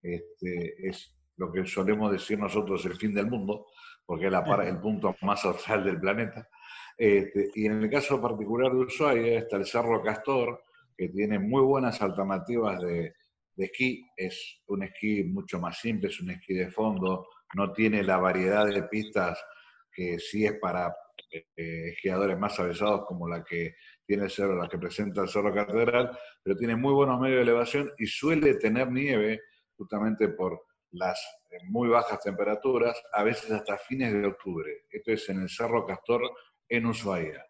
Este, 0.00 0.88
es 0.88 1.16
lo 1.36 1.52
que 1.52 1.66
solemos 1.66 2.12
decir 2.12 2.38
nosotros 2.38 2.84
el 2.86 2.94
fin 2.94 3.12
del 3.12 3.26
mundo, 3.26 3.66
porque 4.06 4.26
es 4.26 4.32
la, 4.32 4.40
el 4.64 4.78
punto 4.78 5.14
más 5.22 5.44
austral 5.44 5.84
del 5.84 6.00
planeta. 6.00 6.48
Este, 6.96 7.50
y 7.54 7.66
en 7.66 7.82
el 7.82 7.90
caso 7.90 8.20
particular 8.20 8.72
de 8.72 8.78
Ushuaia 8.78 9.38
está 9.38 9.56
el 9.56 9.66
Cerro 9.66 10.02
Castor, 10.02 10.62
que 10.96 11.08
tiene 11.08 11.38
muy 11.38 11.62
buenas 11.62 12.00
alternativas 12.02 12.80
de, 12.80 13.14
de 13.54 13.64
esquí. 13.64 14.04
Es 14.16 14.62
un 14.66 14.84
esquí 14.84 15.24
mucho 15.24 15.60
más 15.60 15.78
simple, 15.80 16.08
es 16.08 16.20
un 16.20 16.30
esquí 16.30 16.54
de 16.54 16.70
fondo, 16.70 17.26
no 17.54 17.72
tiene 17.72 18.02
la 18.02 18.18
variedad 18.18 18.66
de 18.66 18.82
pistas 18.84 19.42
que 19.90 20.18
sí 20.18 20.44
es 20.46 20.58
para 20.60 20.94
eh, 21.30 21.90
esquiadores 21.90 22.38
más 22.38 22.58
avesados 22.60 23.04
como 23.06 23.28
la 23.28 23.44
que 23.44 23.74
tiene 24.06 24.24
el 24.24 24.30
cerro, 24.30 24.56
la 24.56 24.68
que 24.68 24.78
presenta 24.78 25.22
el 25.22 25.28
Cerro 25.28 25.52
Catedral, 25.52 26.16
pero 26.42 26.56
tiene 26.56 26.76
muy 26.76 26.94
buenos 26.94 27.20
medios 27.20 27.36
de 27.36 27.42
elevación 27.42 27.92
y 27.98 28.06
suele 28.06 28.54
tener 28.54 28.90
nieve 28.90 29.42
justamente 29.76 30.28
por 30.28 30.62
las 30.92 31.20
eh, 31.50 31.58
muy 31.64 31.88
bajas 31.88 32.20
temperaturas, 32.20 33.02
a 33.12 33.22
veces 33.22 33.50
hasta 33.50 33.76
fines 33.76 34.12
de 34.12 34.26
octubre. 34.26 34.86
Esto 34.90 35.12
es 35.12 35.28
en 35.28 35.42
el 35.42 35.50
Cerro 35.50 35.84
Castor, 35.84 36.22
en 36.68 36.86
Ushuaia. 36.86 37.44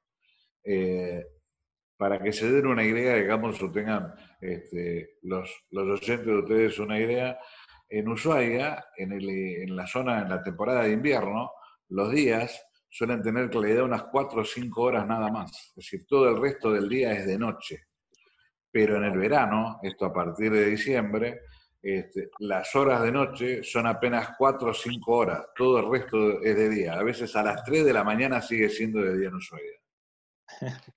Eh, 0.64 1.24
para 1.96 2.20
que 2.20 2.32
se 2.32 2.50
den 2.50 2.66
una 2.66 2.84
idea, 2.84 3.14
digamos, 3.16 3.60
o 3.62 3.70
tengan 3.70 4.14
este, 4.40 5.18
los, 5.22 5.64
los 5.70 6.00
oyentes 6.00 6.26
de 6.26 6.38
ustedes 6.38 6.78
una 6.78 6.98
idea, 6.98 7.38
en 7.88 8.08
Ushuaia, 8.08 8.86
en, 8.96 9.12
el, 9.12 9.28
en 9.28 9.76
la 9.76 9.86
zona, 9.86 10.20
en 10.20 10.28
la 10.28 10.42
temporada 10.42 10.82
de 10.82 10.92
invierno, 10.92 11.52
los 11.88 12.10
días 12.10 12.66
suelen 12.88 13.22
tener 13.22 13.50
claridad 13.50 13.84
unas 13.84 14.04
4 14.04 14.42
o 14.42 14.44
5 14.44 14.82
horas 14.82 15.06
nada 15.06 15.30
más. 15.30 15.50
Es 15.50 15.74
decir, 15.74 16.06
todo 16.06 16.28
el 16.28 16.40
resto 16.40 16.72
del 16.72 16.88
día 16.88 17.12
es 17.12 17.26
de 17.26 17.38
noche. 17.38 17.86
Pero 18.70 18.96
en 18.96 19.04
el 19.04 19.18
verano, 19.18 19.78
esto 19.82 20.06
a 20.06 20.12
partir 20.12 20.52
de 20.52 20.66
diciembre, 20.66 21.42
este, 21.80 22.30
las 22.40 22.74
horas 22.74 23.02
de 23.02 23.12
noche 23.12 23.62
son 23.62 23.86
apenas 23.86 24.30
4 24.36 24.70
o 24.70 24.74
5 24.74 25.12
horas. 25.12 25.46
Todo 25.56 25.78
el 25.78 25.90
resto 25.90 26.42
es 26.42 26.56
de 26.56 26.68
día. 26.68 26.94
A 26.94 27.02
veces 27.02 27.34
a 27.36 27.42
las 27.42 27.64
3 27.64 27.84
de 27.84 27.92
la 27.92 28.04
mañana 28.04 28.42
sigue 28.42 28.68
siendo 28.68 29.00
de 29.00 29.18
día 29.18 29.28
en 29.28 29.34
Ushuaia. 29.34 29.78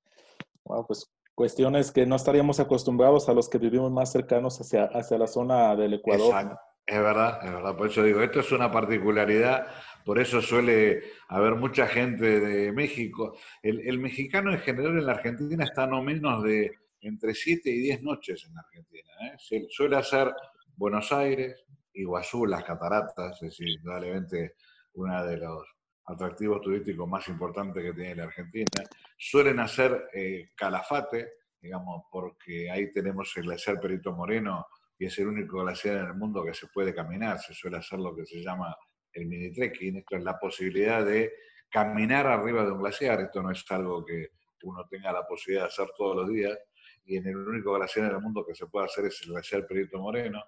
Wow, 0.64 0.86
pues 0.86 1.12
cuestiones 1.34 1.92
que 1.92 2.06
no 2.06 2.16
estaríamos 2.16 2.60
acostumbrados 2.60 3.28
a 3.28 3.34
los 3.34 3.50
que 3.50 3.58
vivimos 3.58 3.92
más 3.92 4.12
cercanos 4.12 4.62
hacia, 4.62 4.86
hacia 4.86 5.18
la 5.18 5.26
zona 5.26 5.76
del 5.76 5.96
Ecuador. 5.96 6.56
Es 6.86 7.00
verdad, 7.00 7.40
es 7.44 7.52
verdad. 7.52 7.76
Por 7.76 7.88
eso 7.88 8.04
digo, 8.04 8.22
esto 8.22 8.40
es 8.40 8.52
una 8.52 8.72
particularidad, 8.72 9.68
por 10.04 10.20
eso 10.20 10.42
suele 10.42 11.04
haber 11.30 11.56
mucha 11.56 11.88
gente 11.88 12.40
de 12.40 12.72
México. 12.72 13.38
El, 13.62 14.00
mexicano 14.00 14.52
en 14.52 14.60
general 14.60 14.98
en 14.98 15.06
la 15.06 15.14
Argentina 15.14 15.64
está 15.64 15.88
no 15.88 16.02
menos 16.02 16.44
de 16.44 16.72
entre 17.02 17.34
7 17.34 17.70
y 17.70 17.80
10 17.80 18.04
noches 18.04 18.46
en 18.46 18.56
la 18.56 18.62
Argentina. 18.62 19.10
¿eh? 19.26 19.68
suele 19.70 19.98
hacer 19.98 20.34
Buenos 20.76 21.12
Aires, 21.12 21.64
Iguazú, 21.94 22.46
las 22.46 22.64
cataratas, 22.64 23.36
es 23.36 23.50
decir, 23.50 23.70
indudablemente 23.70 24.56
uno 24.94 25.26
de 25.26 25.38
los 25.38 25.68
atractivos 26.06 26.62
turísticos 26.62 27.08
más 27.08 27.28
importantes 27.28 27.84
que 27.84 27.94
tiene 27.94 28.16
la 28.16 28.24
Argentina. 28.24 28.66
Suelen 29.18 29.60
hacer 29.60 30.10
eh, 30.14 30.50
Calafate, 30.56 31.34
digamos, 31.62 32.04
porque 32.12 32.70
ahí 32.70 32.92
tenemos 32.92 33.32
el 33.38 33.44
glaciar 33.44 33.80
Perito 33.80 34.12
Moreno, 34.14 34.68
y 35.02 35.06
es 35.06 35.18
el 35.18 35.30
único 35.30 35.64
glaciar 35.64 35.98
en 35.98 36.06
el 36.06 36.14
mundo 36.14 36.46
que 36.46 36.54
se 36.54 36.68
puede 36.68 36.94
caminar. 36.94 37.40
Se 37.40 37.56
suele 37.56 37.78
hacer 37.78 37.98
lo 37.98 38.16
que 38.16 38.24
se 38.24 38.40
llama 38.40 38.78
el 39.12 39.26
mini 39.26 39.52
trekking. 39.52 39.98
Esto 39.98 40.16
es 40.16 40.24
la 40.24 40.38
posibilidad 40.38 41.04
de 41.04 41.34
caminar 41.72 42.28
arriba 42.28 42.64
de 42.64 42.72
un 42.72 42.82
glaciar. 42.84 43.20
Esto 43.20 43.42
no 43.42 43.50
es 43.50 43.66
algo 43.72 44.06
que 44.06 44.28
uno 44.62 44.86
tenga 44.88 45.12
la 45.12 45.26
posibilidad 45.26 45.64
de 45.64 45.70
hacer 45.70 45.88
todos 45.98 46.18
los 46.18 46.30
días. 46.30 46.56
Y 47.04 47.18
en 47.18 47.26
el 47.26 47.36
único 47.36 47.74
glaciar 47.74 48.12
en 48.12 48.18
el 48.18 48.22
mundo 48.22 48.46
que 48.46 48.54
se 48.54 48.68
puede 48.68 48.86
hacer 48.86 49.06
es 49.06 49.20
el 49.24 49.32
glaciar 49.32 49.66
Perito 49.66 49.98
Moreno. 49.98 50.40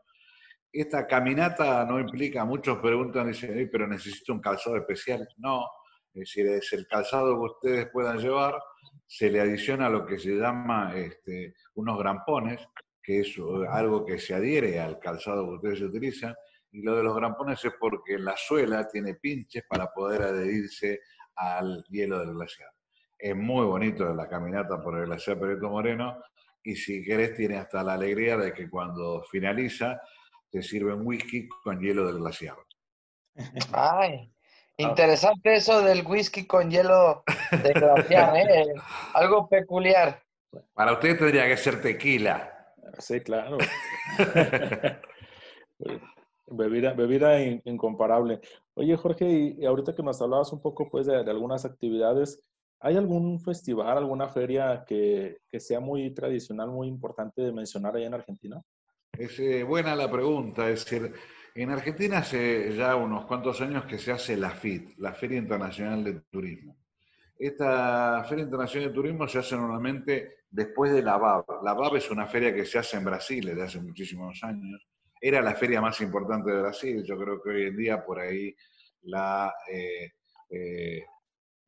Esta 0.71 1.07
caminata 1.07 1.83
no 1.85 1.99
implica, 1.99 2.45
muchos 2.45 2.77
preguntan, 2.77 3.29
dicen, 3.29 3.67
pero 3.71 3.87
necesito 3.87 4.33
un 4.33 4.39
calzado 4.39 4.77
especial. 4.77 5.27
No, 5.37 5.65
es 6.13 6.19
decir, 6.19 6.45
es 6.45 6.71
el 6.73 6.85
calzado 6.85 7.33
que 7.39 7.53
ustedes 7.53 7.89
puedan 7.91 8.19
llevar, 8.19 8.61
se 9.07 9.31
le 9.31 9.41
adiciona 9.41 9.89
lo 9.89 10.05
que 10.05 10.19
se 10.19 10.35
llama 10.35 10.93
este, 10.95 11.55
unos 11.73 11.97
grampones, 11.97 12.61
que 13.03 13.19
es 13.19 13.35
algo 13.69 14.05
que 14.05 14.17
se 14.17 14.33
adhiere 14.33 14.79
al 14.79 14.97
calzado 14.99 15.45
que 15.45 15.55
ustedes 15.55 15.81
utilizan, 15.81 16.33
y 16.71 16.81
lo 16.81 16.95
de 16.95 17.03
los 17.03 17.15
grampones 17.15 17.63
es 17.63 17.73
porque 17.79 18.17
la 18.17 18.35
suela 18.35 18.87
tiene 18.87 19.15
pinches 19.15 19.63
para 19.69 19.87
poder 19.91 20.23
adherirse 20.23 21.01
al 21.35 21.83
hielo 21.89 22.19
del 22.19 22.33
glaciar. 22.33 22.69
Es 23.19 23.35
muy 23.35 23.65
bonito 23.65 24.11
la 24.13 24.27
caminata 24.27 24.81
por 24.81 24.97
el 24.97 25.05
glaciar 25.05 25.39
Perito 25.39 25.69
Moreno, 25.69 26.17
y 26.63 26.75
si 26.75 27.03
querés 27.03 27.35
tiene 27.35 27.57
hasta 27.57 27.83
la 27.83 27.93
alegría 27.93 28.37
de 28.37 28.53
que 28.53 28.69
cuando 28.69 29.21
finaliza 29.29 30.01
te 30.49 30.63
sirven 30.63 31.05
whisky 31.05 31.47
con 31.63 31.79
hielo 31.79 32.07
del 32.07 32.19
glaciar. 32.19 32.55
Ay, 33.73 34.31
interesante 34.77 35.55
eso 35.55 35.81
del 35.81 36.05
whisky 36.05 36.45
con 36.47 36.69
hielo 36.69 37.23
del 37.51 37.73
glaciar, 37.73 38.37
¿eh? 38.37 38.73
algo 39.13 39.49
peculiar. 39.49 40.23
Para 40.73 40.93
usted 40.93 41.17
tendría 41.17 41.47
que 41.47 41.57
ser 41.57 41.81
tequila. 41.81 42.52
Sí, 42.99 43.21
claro. 43.21 43.57
bebida, 46.47 46.93
bebida 46.93 47.41
incomparable. 47.65 48.39
Oye, 48.75 48.95
Jorge, 48.95 49.55
y, 49.57 49.65
ahorita 49.65 49.95
que 49.95 50.03
nos 50.03 50.21
hablabas 50.21 50.51
un 50.53 50.61
poco 50.61 50.89
pues 50.89 51.07
de, 51.07 51.17
algunas 51.17 51.65
actividades, 51.65 52.39
¿hay 52.79 52.97
algún 52.97 53.39
festival, 53.39 53.97
alguna 53.97 54.27
feria 54.27 54.83
que, 54.87 55.37
sea 55.59 55.79
muy 55.79 56.13
tradicional, 56.13 56.69
muy 56.69 56.87
importante 56.87 57.41
de 57.41 57.51
mencionar 57.51 57.95
allá 57.95 58.07
en 58.07 58.13
Argentina? 58.13 58.61
Es 59.17 59.39
eh, 59.39 59.63
buena 59.63 59.95
la 59.95 60.09
pregunta, 60.09 60.69
es 60.69 60.85
decir, 60.85 61.13
en 61.55 61.69
Argentina 61.69 62.19
hace 62.19 62.75
ya 62.75 62.95
unos 62.95 63.25
cuantos 63.25 63.61
años 63.61 63.85
que 63.85 63.99
se 63.99 64.11
hace 64.11 64.35
la 64.35 64.49
FIT, 64.49 64.97
la 64.97 65.13
Feria 65.13 65.37
Internacional 65.37 66.03
de 66.03 66.19
Turismo. 66.31 66.82
Esta 67.45 68.23
Feria 68.23 68.45
Internacional 68.45 68.87
de 68.87 68.95
Turismo 68.95 69.27
se 69.27 69.39
hace 69.39 69.57
normalmente 69.57 70.43
después 70.49 70.93
de 70.93 71.03
la 71.03 71.17
BAB. 71.17 71.61
La 71.61 71.73
BAB 71.73 71.97
es 71.97 72.09
una 72.09 72.25
feria 72.25 72.55
que 72.55 72.63
se 72.63 72.79
hace 72.79 72.95
en 72.95 73.03
Brasil 73.03 73.43
desde 73.43 73.63
hace 73.63 73.81
muchísimos 73.81 74.41
años. 74.45 74.87
Era 75.19 75.41
la 75.41 75.53
feria 75.53 75.81
más 75.81 75.99
importante 75.99 76.49
de 76.49 76.61
Brasil. 76.61 77.03
Yo 77.03 77.19
creo 77.19 77.41
que 77.43 77.49
hoy 77.49 77.63
en 77.63 77.75
día 77.75 78.05
por 78.05 78.21
ahí 78.21 78.55
la 79.01 79.47
ha 79.47 79.53
eh, 79.69 80.13
eh, 80.51 81.03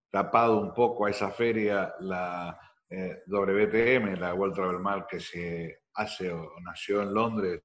tapado 0.10 0.62
un 0.62 0.74
poco 0.74 1.08
a 1.08 1.10
esa 1.10 1.30
feria 1.30 1.94
la 2.00 2.58
eh, 2.90 3.24
WTM, 3.28 4.18
la 4.18 4.34
World 4.34 4.56
Travel 4.56 4.80
Market, 4.80 5.10
que 5.10 5.20
se 5.20 5.80
hace 5.94 6.32
o 6.32 6.54
nació 6.62 7.02
en 7.02 7.14
Londres. 7.14 7.64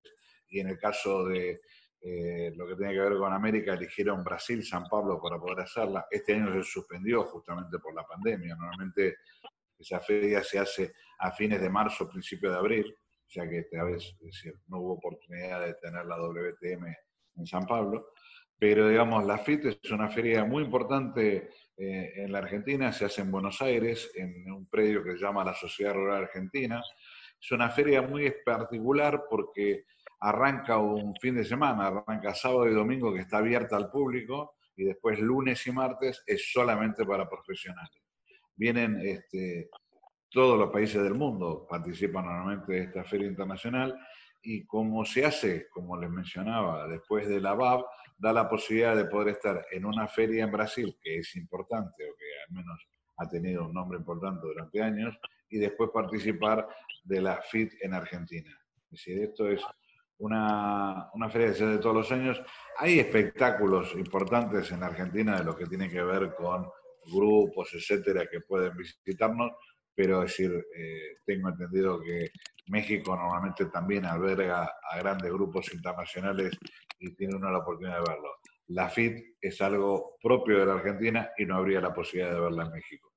Y 0.48 0.58
en 0.58 0.70
el 0.70 0.78
caso 0.80 1.26
de 1.26 1.60
lo 2.02 2.66
que 2.66 2.76
tiene 2.76 2.94
que 2.94 3.00
ver 3.00 3.18
con 3.18 3.32
América, 3.32 3.74
eligieron 3.74 4.24
Brasil, 4.24 4.64
San 4.64 4.84
Pablo 4.84 5.20
para 5.20 5.38
poder 5.38 5.60
hacerla. 5.60 6.06
Este 6.10 6.34
año 6.34 6.52
se 6.54 6.62
suspendió 6.62 7.24
justamente 7.24 7.78
por 7.78 7.94
la 7.94 8.04
pandemia. 8.04 8.54
Normalmente 8.54 9.18
esa 9.78 10.00
feria 10.00 10.42
se 10.42 10.58
hace 10.58 10.92
a 11.18 11.30
fines 11.32 11.60
de 11.60 11.70
marzo, 11.70 12.08
principio 12.08 12.50
de 12.50 12.58
abril, 12.58 12.96
ya 13.28 13.48
que 13.48 13.58
esta 13.58 13.84
vez 13.84 14.16
decir, 14.20 14.54
no 14.68 14.78
hubo 14.78 14.92
oportunidad 14.94 15.64
de 15.64 15.74
tener 15.74 16.04
la 16.06 16.16
WTM 16.16 16.86
en 17.36 17.46
San 17.46 17.66
Pablo. 17.66 18.12
Pero 18.58 18.88
digamos, 18.88 19.24
la 19.24 19.38
FIT 19.38 19.64
es 19.64 19.90
una 19.90 20.10
feria 20.10 20.44
muy 20.44 20.64
importante 20.64 21.48
eh, 21.76 22.12
en 22.16 22.30
la 22.30 22.38
Argentina, 22.38 22.92
se 22.92 23.06
hace 23.06 23.22
en 23.22 23.30
Buenos 23.30 23.62
Aires, 23.62 24.10
en 24.14 24.50
un 24.52 24.68
predio 24.68 25.02
que 25.02 25.12
se 25.12 25.18
llama 25.18 25.44
la 25.44 25.54
Sociedad 25.54 25.94
Rural 25.94 26.24
Argentina. 26.24 26.82
Es 27.40 27.50
una 27.52 27.70
feria 27.70 28.02
muy 28.02 28.30
particular 28.44 29.24
porque 29.28 29.84
arranca 30.20 30.76
un 30.78 31.14
fin 31.16 31.36
de 31.36 31.44
semana, 31.44 31.86
arranca 31.86 32.34
sábado 32.34 32.68
y 32.68 32.74
domingo 32.74 33.12
que 33.14 33.20
está 33.20 33.38
abierta 33.38 33.76
al 33.76 33.90
público 33.90 34.56
y 34.76 34.84
después 34.84 35.18
lunes 35.18 35.66
y 35.66 35.72
martes 35.72 36.22
es 36.26 36.52
solamente 36.52 37.04
para 37.04 37.28
profesionales. 37.28 38.02
Vienen 38.54 39.00
este, 39.02 39.70
todos 40.30 40.58
los 40.58 40.70
países 40.70 41.02
del 41.02 41.14
mundo 41.14 41.66
participan 41.68 42.26
normalmente 42.26 42.72
de 42.72 42.80
esta 42.80 43.04
feria 43.04 43.28
internacional 43.28 43.98
y 44.42 44.64
como 44.64 45.04
se 45.04 45.24
hace, 45.24 45.68
como 45.70 45.98
les 45.98 46.10
mencionaba, 46.10 46.86
después 46.88 47.28
de 47.28 47.40
la 47.40 47.54
BAB, 47.54 47.84
da 48.16 48.32
la 48.32 48.48
posibilidad 48.48 48.96
de 48.96 49.06
poder 49.06 49.28
estar 49.28 49.66
en 49.70 49.84
una 49.84 50.06
feria 50.08 50.44
en 50.44 50.52
Brasil, 50.52 50.98
que 51.02 51.18
es 51.18 51.36
importante 51.36 52.04
o 52.04 52.14
que 52.16 52.26
al 52.46 52.54
menos 52.54 52.86
ha 53.16 53.28
tenido 53.28 53.66
un 53.66 53.74
nombre 53.74 53.98
importante 53.98 54.46
durante 54.46 54.82
años, 54.82 55.18
y 55.50 55.58
después 55.58 55.90
participar 55.92 56.66
de 57.04 57.20
la 57.20 57.42
FIT 57.42 57.74
en 57.82 57.94
Argentina. 57.94 58.50
Es 58.84 58.90
decir, 58.90 59.22
esto 59.22 59.48
es 59.48 59.62
una, 60.18 61.10
una 61.14 61.28
feria 61.30 61.48
que 61.48 61.54
se 61.54 61.64
hace 61.64 61.78
todos 61.78 61.96
los 61.96 62.12
años. 62.12 62.40
Hay 62.78 62.98
espectáculos 62.98 63.94
importantes 63.94 64.70
en 64.72 64.82
Argentina 64.82 65.38
de 65.38 65.44
lo 65.44 65.56
que 65.56 65.66
tiene 65.66 65.88
que 65.88 66.02
ver 66.02 66.34
con 66.34 66.68
grupos, 67.06 67.70
etcétera, 67.74 68.26
que 68.30 68.40
pueden 68.40 68.76
visitarnos, 68.76 69.52
pero 69.94 70.22
es 70.22 70.30
decir, 70.30 70.66
eh, 70.76 71.16
tengo 71.24 71.48
entendido 71.48 72.00
que 72.00 72.30
México 72.68 73.16
normalmente 73.16 73.66
también 73.66 74.04
alberga 74.06 74.70
a 74.90 74.98
grandes 74.98 75.32
grupos 75.32 75.72
internacionales 75.72 76.56
y 76.98 77.14
tiene 77.14 77.36
uno 77.36 77.50
la 77.50 77.58
oportunidad 77.58 77.96
de 77.96 78.12
verlo. 78.12 78.30
La 78.68 78.88
FIT 78.88 79.36
es 79.40 79.60
algo 79.60 80.16
propio 80.22 80.60
de 80.60 80.66
la 80.66 80.74
Argentina 80.74 81.30
y 81.36 81.44
no 81.44 81.56
habría 81.56 81.80
la 81.80 81.92
posibilidad 81.92 82.34
de 82.34 82.40
verla 82.40 82.64
en 82.64 82.70
México. 82.70 83.12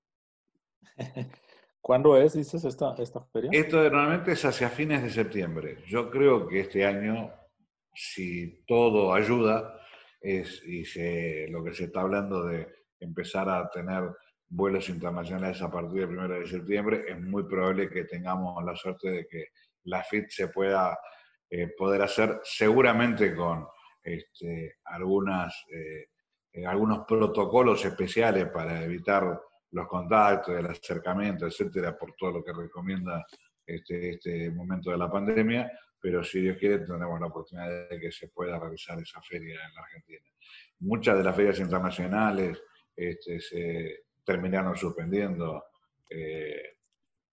¿Cuándo 1.84 2.16
es, 2.16 2.32
dices, 2.32 2.64
esta, 2.64 2.96
esta 2.98 3.22
feria? 3.26 3.50
Esto 3.52 3.84
normalmente 3.84 4.32
es 4.32 4.46
hacia 4.46 4.70
fines 4.70 5.04
de 5.04 5.10
septiembre. 5.10 5.84
Yo 5.86 6.10
creo 6.10 6.48
que 6.48 6.62
este 6.62 6.86
año, 6.86 7.30
si 7.94 8.64
todo 8.66 9.14
ayuda, 9.14 9.82
es, 10.22 10.64
y 10.64 10.86
se, 10.86 11.46
lo 11.50 11.62
que 11.62 11.74
se 11.74 11.84
está 11.84 12.00
hablando 12.00 12.46
de 12.46 12.70
empezar 13.02 13.50
a 13.50 13.70
tener 13.70 14.16
vuelos 14.48 14.88
internacionales 14.88 15.62
a 15.62 15.70
partir 15.70 16.08
del 16.08 16.20
1 16.20 16.30
de 16.30 16.48
septiembre, 16.48 17.04
es 17.06 17.20
muy 17.20 17.44
probable 17.44 17.90
que 17.90 18.06
tengamos 18.06 18.64
la 18.64 18.78
suerte 18.78 19.10
de 19.10 19.28
que 19.28 19.48
la 19.84 20.02
FIT 20.06 20.30
se 20.30 20.48
pueda 20.48 20.98
eh, 21.50 21.68
poder 21.78 22.02
hacer 22.04 22.40
seguramente 22.44 23.36
con 23.36 23.68
este, 24.02 24.78
algunas, 24.86 25.54
eh, 25.70 26.08
eh, 26.54 26.66
algunos 26.66 27.06
protocolos 27.06 27.84
especiales 27.84 28.48
para 28.52 28.86
evitar 28.86 29.38
los 29.74 29.88
contactos, 29.88 30.56
el 30.56 30.68
acercamiento, 30.68 31.46
etcétera, 31.46 31.98
por 31.98 32.14
todo 32.14 32.32
lo 32.32 32.44
que 32.44 32.54
recomienda 32.54 33.26
este, 33.66 34.12
este 34.12 34.52
momento 34.52 34.92
de 34.92 34.98
la 34.98 35.10
pandemia, 35.10 35.72
pero 36.00 36.24
si 36.24 36.42
Dios 36.42 36.58
quiere 36.58 36.80
tendremos 36.80 37.20
la 37.20 37.28
oportunidad 37.28 37.90
de 37.90 38.00
que 38.00 38.12
se 38.12 38.28
pueda 38.28 38.60
realizar 38.60 39.00
esa 39.00 39.22
feria 39.22 39.54
en 39.54 39.74
la 39.74 39.82
Argentina. 39.82 40.28
Muchas 40.80 41.18
de 41.18 41.24
las 41.24 41.36
ferias 41.36 41.60
internacionales 41.60 42.62
este, 42.96 43.40
se 43.40 44.04
terminaron 44.24 44.76
suspendiendo 44.76 45.64
eh, 46.10 46.78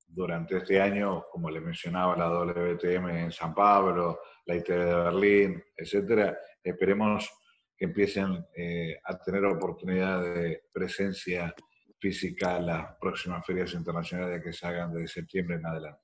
durante 0.07 0.57
este 0.59 0.81
año, 0.81 1.27
como 1.31 1.51
le 1.51 1.61
mencionaba 1.61 2.17
la 2.17 2.29
WTM 2.29 3.09
en 3.11 3.33
San 3.33 3.55
Pablo, 3.55 4.21
la 4.47 4.57
ITV 4.57 4.85
de 4.85 4.95
Berlín, 4.95 5.65
etcétera. 5.77 6.39
Esperemos 6.63 7.31
que 7.77 7.85
empiecen 7.87 8.45
eh, 8.57 8.99
a 9.05 9.19
tener 9.19 9.45
oportunidad 9.45 10.23
de 10.23 10.65
presencia 10.73 11.55
física 12.01 12.59
las 12.59 12.97
próximas 12.97 13.45
ferias 13.47 13.73
internacionales 13.75 14.43
que 14.43 14.53
se 14.53 14.67
hagan 14.67 14.93
de 14.93 15.07
septiembre 15.07 15.57
en 15.57 15.67
adelante. 15.67 16.03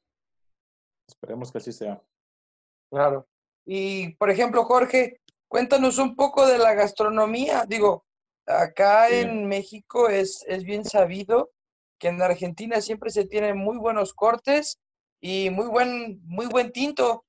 Esperemos 1.08 1.50
que 1.50 1.58
así 1.58 1.72
sea. 1.72 2.00
Claro. 2.90 3.28
Y, 3.64 4.14
por 4.16 4.30
ejemplo, 4.30 4.64
Jorge, 4.64 5.20
cuéntanos 5.48 5.98
un 5.98 6.14
poco 6.14 6.46
de 6.46 6.58
la 6.58 6.74
gastronomía. 6.74 7.64
Digo, 7.66 8.04
acá 8.46 9.08
en 9.08 9.48
México 9.48 10.08
es, 10.08 10.44
es 10.46 10.64
bien 10.64 10.84
sabido 10.84 11.50
que 11.98 12.08
en 12.08 12.20
Argentina 12.20 12.80
siempre 12.80 13.10
se 13.10 13.26
tienen 13.26 13.56
muy 13.56 13.78
buenos 13.78 14.12
cortes 14.14 14.80
y 15.20 15.50
muy 15.50 15.66
buen, 15.66 16.20
muy 16.24 16.46
buen 16.46 16.70
tinto. 16.72 17.24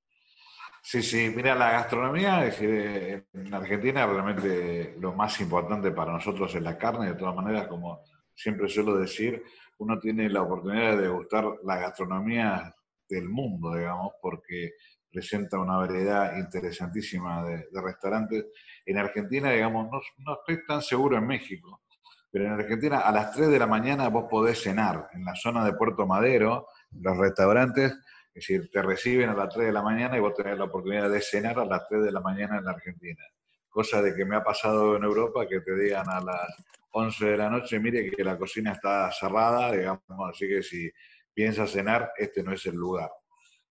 Sí, 0.83 1.01
sí, 1.01 1.31
mira, 1.35 1.55
la 1.55 1.71
gastronomía 1.71 2.45
es 2.45 2.59
decir, 2.59 3.25
en 3.33 3.53
Argentina 3.53 4.05
realmente 4.05 4.95
lo 4.99 5.13
más 5.13 5.39
importante 5.41 5.91
para 5.91 6.13
nosotros 6.13 6.53
es 6.55 6.61
la 6.61 6.77
carne, 6.77 7.07
de 7.07 7.15
todas 7.15 7.35
maneras, 7.35 7.67
como 7.67 8.03
siempre 8.37 8.69
suelo 8.69 8.95
decir, 8.97 9.43
uno 9.79 9.99
tiene 9.99 10.29
la 10.29 10.43
oportunidad 10.43 10.95
de 10.95 11.03
degustar 11.03 11.45
la 11.63 11.77
gastronomía 11.77 12.73
del 13.09 13.27
mundo, 13.27 13.75
digamos, 13.75 14.13
porque 14.21 14.73
presenta 15.11 15.57
una 15.57 15.77
variedad 15.77 16.37
interesantísima 16.37 17.43
de, 17.43 17.65
restaurantes. 17.81 18.45
En 18.85 18.97
Argentina, 18.97 19.51
digamos, 19.51 19.89
no, 20.17 20.33
estoy 20.33 20.65
tan 20.65 20.81
seguro 20.81 21.17
en 21.17 21.25
México, 21.25 21.81
pero 22.31 22.45
en 22.45 22.51
Argentina 22.51 22.99
a 22.99 23.11
las 23.11 23.33
3 23.33 23.49
de 23.49 23.59
la 23.59 23.67
mañana 23.67 24.09
vos 24.09 24.25
podés 24.29 24.61
cenar 24.61 25.09
en 25.13 25.25
la 25.25 25.35
zona 25.35 25.65
de 25.65 25.73
Puerto 25.73 26.05
Madero, 26.05 26.67
los 26.91 27.17
restaurantes, 27.17 27.91
es 27.91 28.47
decir, 28.47 28.69
te 28.71 28.83
reciben 28.83 29.29
a 29.29 29.33
las 29.33 29.49
3 29.49 29.67
de 29.67 29.73
la 29.73 29.81
mañana 29.81 30.15
y 30.15 30.19
vos 30.19 30.35
tenés 30.35 30.59
la 30.59 30.65
oportunidad 30.65 31.09
de 31.09 31.21
cenar 31.21 31.57
a 31.57 31.65
las 31.65 31.87
3 31.87 32.03
de 32.03 32.11
la 32.11 32.21
mañana 32.21 32.59
en 32.59 32.65
la 32.65 32.71
Argentina. 32.71 33.23
Cosa 33.67 34.01
de 34.01 34.13
que 34.13 34.25
me 34.25 34.35
ha 34.35 34.43
pasado 34.43 34.95
en 34.95 35.03
Europa 35.03 35.47
que 35.47 35.61
te 35.61 35.75
digan 35.75 36.07
a 36.07 36.21
las 36.21 36.47
11 36.91 37.25
de 37.25 37.37
la 37.37 37.49
noche, 37.49 37.79
mire 37.79 38.09
que 38.09 38.23
la 38.23 38.37
cocina 38.37 38.71
está 38.71 39.11
cerrada, 39.11 39.71
digamos, 39.71 40.03
así 40.29 40.47
que 40.47 40.63
si 40.63 40.89
piensas 41.33 41.71
cenar, 41.71 42.11
este 42.17 42.43
no 42.43 42.53
es 42.53 42.65
el 42.65 42.75
lugar. 42.75 43.09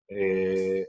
Eh, 0.08 0.86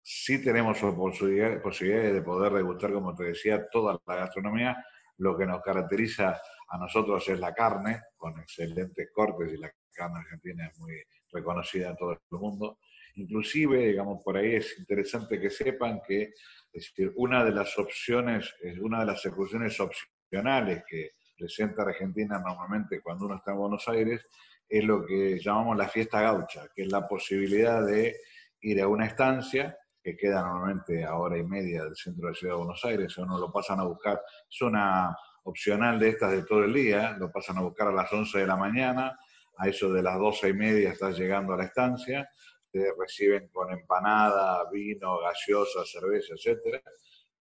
sí 0.00 0.42
tenemos 0.42 0.78
posibilidades 0.78 2.14
de 2.14 2.22
poder 2.22 2.52
degustar, 2.52 2.92
como 2.92 3.14
te 3.14 3.24
decía, 3.24 3.66
toda 3.70 4.00
la 4.06 4.14
gastronomía. 4.16 4.76
Lo 5.18 5.36
que 5.36 5.46
nos 5.46 5.60
caracteriza 5.62 6.40
a 6.68 6.78
nosotros 6.78 7.28
es 7.28 7.38
la 7.38 7.52
carne, 7.52 8.00
con 8.16 8.38
excelentes 8.38 9.10
cortes, 9.12 9.52
y 9.52 9.56
la 9.56 9.72
carne 9.92 10.20
argentina 10.20 10.68
es 10.68 10.78
muy 10.78 11.02
reconocida 11.32 11.90
en 11.90 11.96
todo 11.96 12.12
el 12.12 12.18
mundo. 12.30 12.78
Inclusive, 13.16 13.88
digamos, 13.88 14.22
por 14.24 14.36
ahí 14.36 14.54
es 14.54 14.78
interesante 14.78 15.40
que 15.40 15.50
sepan 15.50 16.00
que 16.06 16.32
es 16.72 16.84
decir, 16.84 17.12
una 17.16 17.44
de 17.44 17.50
las 17.50 17.76
opciones, 17.78 18.54
una 18.80 19.00
de 19.00 19.06
las 19.06 19.26
ejecuciones 19.26 19.78
opcionales 19.80 20.84
que 20.88 21.12
presenta 21.40 21.82
Argentina 21.82 22.38
normalmente 22.38 23.00
cuando 23.00 23.24
uno 23.24 23.36
está 23.36 23.52
en 23.52 23.56
Buenos 23.56 23.88
Aires, 23.88 24.26
es 24.68 24.84
lo 24.84 25.04
que 25.04 25.38
llamamos 25.38 25.76
la 25.76 25.88
fiesta 25.88 26.20
gaucha, 26.20 26.68
que 26.74 26.82
es 26.82 26.92
la 26.92 27.08
posibilidad 27.08 27.84
de 27.84 28.14
ir 28.60 28.80
a 28.82 28.86
una 28.86 29.06
estancia 29.06 29.76
que 30.02 30.16
queda 30.16 30.42
normalmente 30.42 31.02
a 31.04 31.16
hora 31.16 31.38
y 31.38 31.42
media 31.42 31.84
del 31.84 31.96
centro 31.96 32.26
de 32.26 32.32
la 32.32 32.38
ciudad 32.38 32.54
de 32.54 32.58
Buenos 32.58 32.84
Aires, 32.84 33.18
uno 33.18 33.38
lo 33.38 33.50
pasan 33.50 33.80
a 33.80 33.84
buscar, 33.84 34.20
es 34.48 34.60
una 34.60 35.16
opcional 35.44 35.98
de 35.98 36.10
estas 36.10 36.32
de 36.32 36.42
todo 36.42 36.64
el 36.64 36.74
día, 36.74 37.16
lo 37.18 37.32
pasan 37.32 37.56
a 37.56 37.62
buscar 37.62 37.88
a 37.88 37.92
las 37.92 38.12
11 38.12 38.38
de 38.38 38.46
la 38.46 38.56
mañana, 38.56 39.18
a 39.56 39.68
eso 39.68 39.90
de 39.92 40.02
las 40.02 40.18
12 40.18 40.50
y 40.50 40.52
media 40.52 40.90
estás 40.90 41.18
llegando 41.18 41.54
a 41.54 41.56
la 41.56 41.64
estancia, 41.64 42.28
te 42.70 42.92
reciben 42.98 43.48
con 43.48 43.72
empanada, 43.72 44.70
vino, 44.70 45.18
gaseosa, 45.18 45.84
cerveza, 45.84 46.34
etc. 46.34 46.82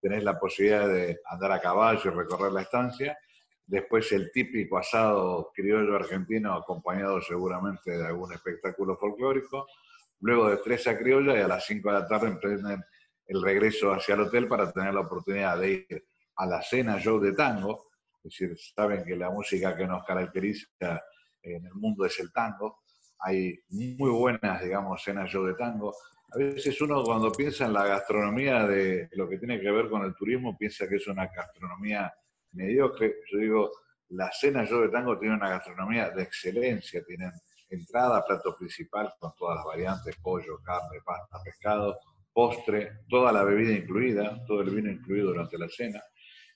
Tenés 0.01 0.23
la 0.23 0.39
posibilidad 0.39 0.87
de 0.87 1.19
andar 1.25 1.51
a 1.51 1.59
caballo 1.59 2.01
y 2.05 2.15
recorrer 2.15 2.51
la 2.53 2.61
estancia 2.61 3.17
después 3.69 4.11
el 4.11 4.31
típico 4.31 4.79
asado 4.79 5.51
criollo 5.53 5.95
argentino 5.95 6.53
acompañado 6.55 7.21
seguramente 7.21 7.91
de 7.91 8.05
algún 8.05 8.33
espectáculo 8.33 8.97
folclórico, 8.97 9.67
luego 10.21 10.49
de 10.49 10.57
tres 10.57 10.87
a 10.87 10.97
criolla 10.97 11.37
y 11.37 11.41
a 11.41 11.47
las 11.47 11.65
5 11.67 11.87
de 11.87 11.99
la 11.99 12.07
tarde 12.07 12.27
emprenden 12.29 12.83
el 13.27 13.41
regreso 13.43 13.93
hacia 13.93 14.15
el 14.15 14.21
hotel 14.21 14.47
para 14.47 14.71
tener 14.71 14.91
la 14.91 15.01
oportunidad 15.01 15.59
de 15.59 15.71
ir 15.71 16.05
a 16.37 16.47
la 16.47 16.63
cena 16.63 16.99
show 16.99 17.19
de 17.19 17.33
tango, 17.33 17.91
es 18.23 18.31
decir, 18.31 18.57
saben 18.75 19.05
que 19.05 19.15
la 19.15 19.29
música 19.29 19.77
que 19.77 19.85
nos 19.85 20.03
caracteriza 20.03 21.03
en 21.43 21.65
el 21.65 21.73
mundo 21.75 22.05
es 22.05 22.19
el 22.19 22.31
tango, 22.33 22.79
hay 23.19 23.59
muy 23.69 24.09
buenas, 24.09 24.63
digamos, 24.63 25.03
cenas 25.03 25.29
show 25.29 25.45
de 25.45 25.53
tango. 25.53 25.93
A 26.31 26.37
veces 26.37 26.81
uno 26.81 27.03
cuando 27.03 27.31
piensa 27.31 27.65
en 27.65 27.73
la 27.73 27.85
gastronomía 27.85 28.65
de 28.65 29.09
lo 29.11 29.29
que 29.29 29.37
tiene 29.37 29.59
que 29.59 29.69
ver 29.69 29.89
con 29.89 30.03
el 30.03 30.15
turismo, 30.15 30.57
piensa 30.57 30.87
que 30.87 30.95
es 30.95 31.07
una 31.07 31.27
gastronomía 31.27 32.11
mediocre. 32.51 33.15
Yo 33.31 33.37
digo, 33.39 33.71
la 34.09 34.31
cena 34.31 34.63
yo 34.65 34.81
de 34.81 34.89
tango 34.89 35.17
tiene 35.19 35.35
una 35.35 35.49
gastronomía 35.49 36.09
de 36.09 36.23
excelencia, 36.23 37.03
tienen 37.05 37.31
entrada, 37.69 38.25
plato 38.25 38.55
principal 38.57 39.13
con 39.19 39.31
todas 39.37 39.57
las 39.57 39.65
variantes, 39.65 40.15
pollo, 40.21 40.59
carne, 40.63 40.99
pasta, 41.05 41.37
pescado, 41.43 41.99
postre, 42.33 43.01
toda 43.07 43.31
la 43.31 43.43
bebida 43.43 43.73
incluida, 43.73 44.43
todo 44.47 44.61
el 44.61 44.69
vino 44.71 44.89
incluido 44.91 45.27
durante 45.27 45.57
la 45.57 45.67
cena. 45.69 46.01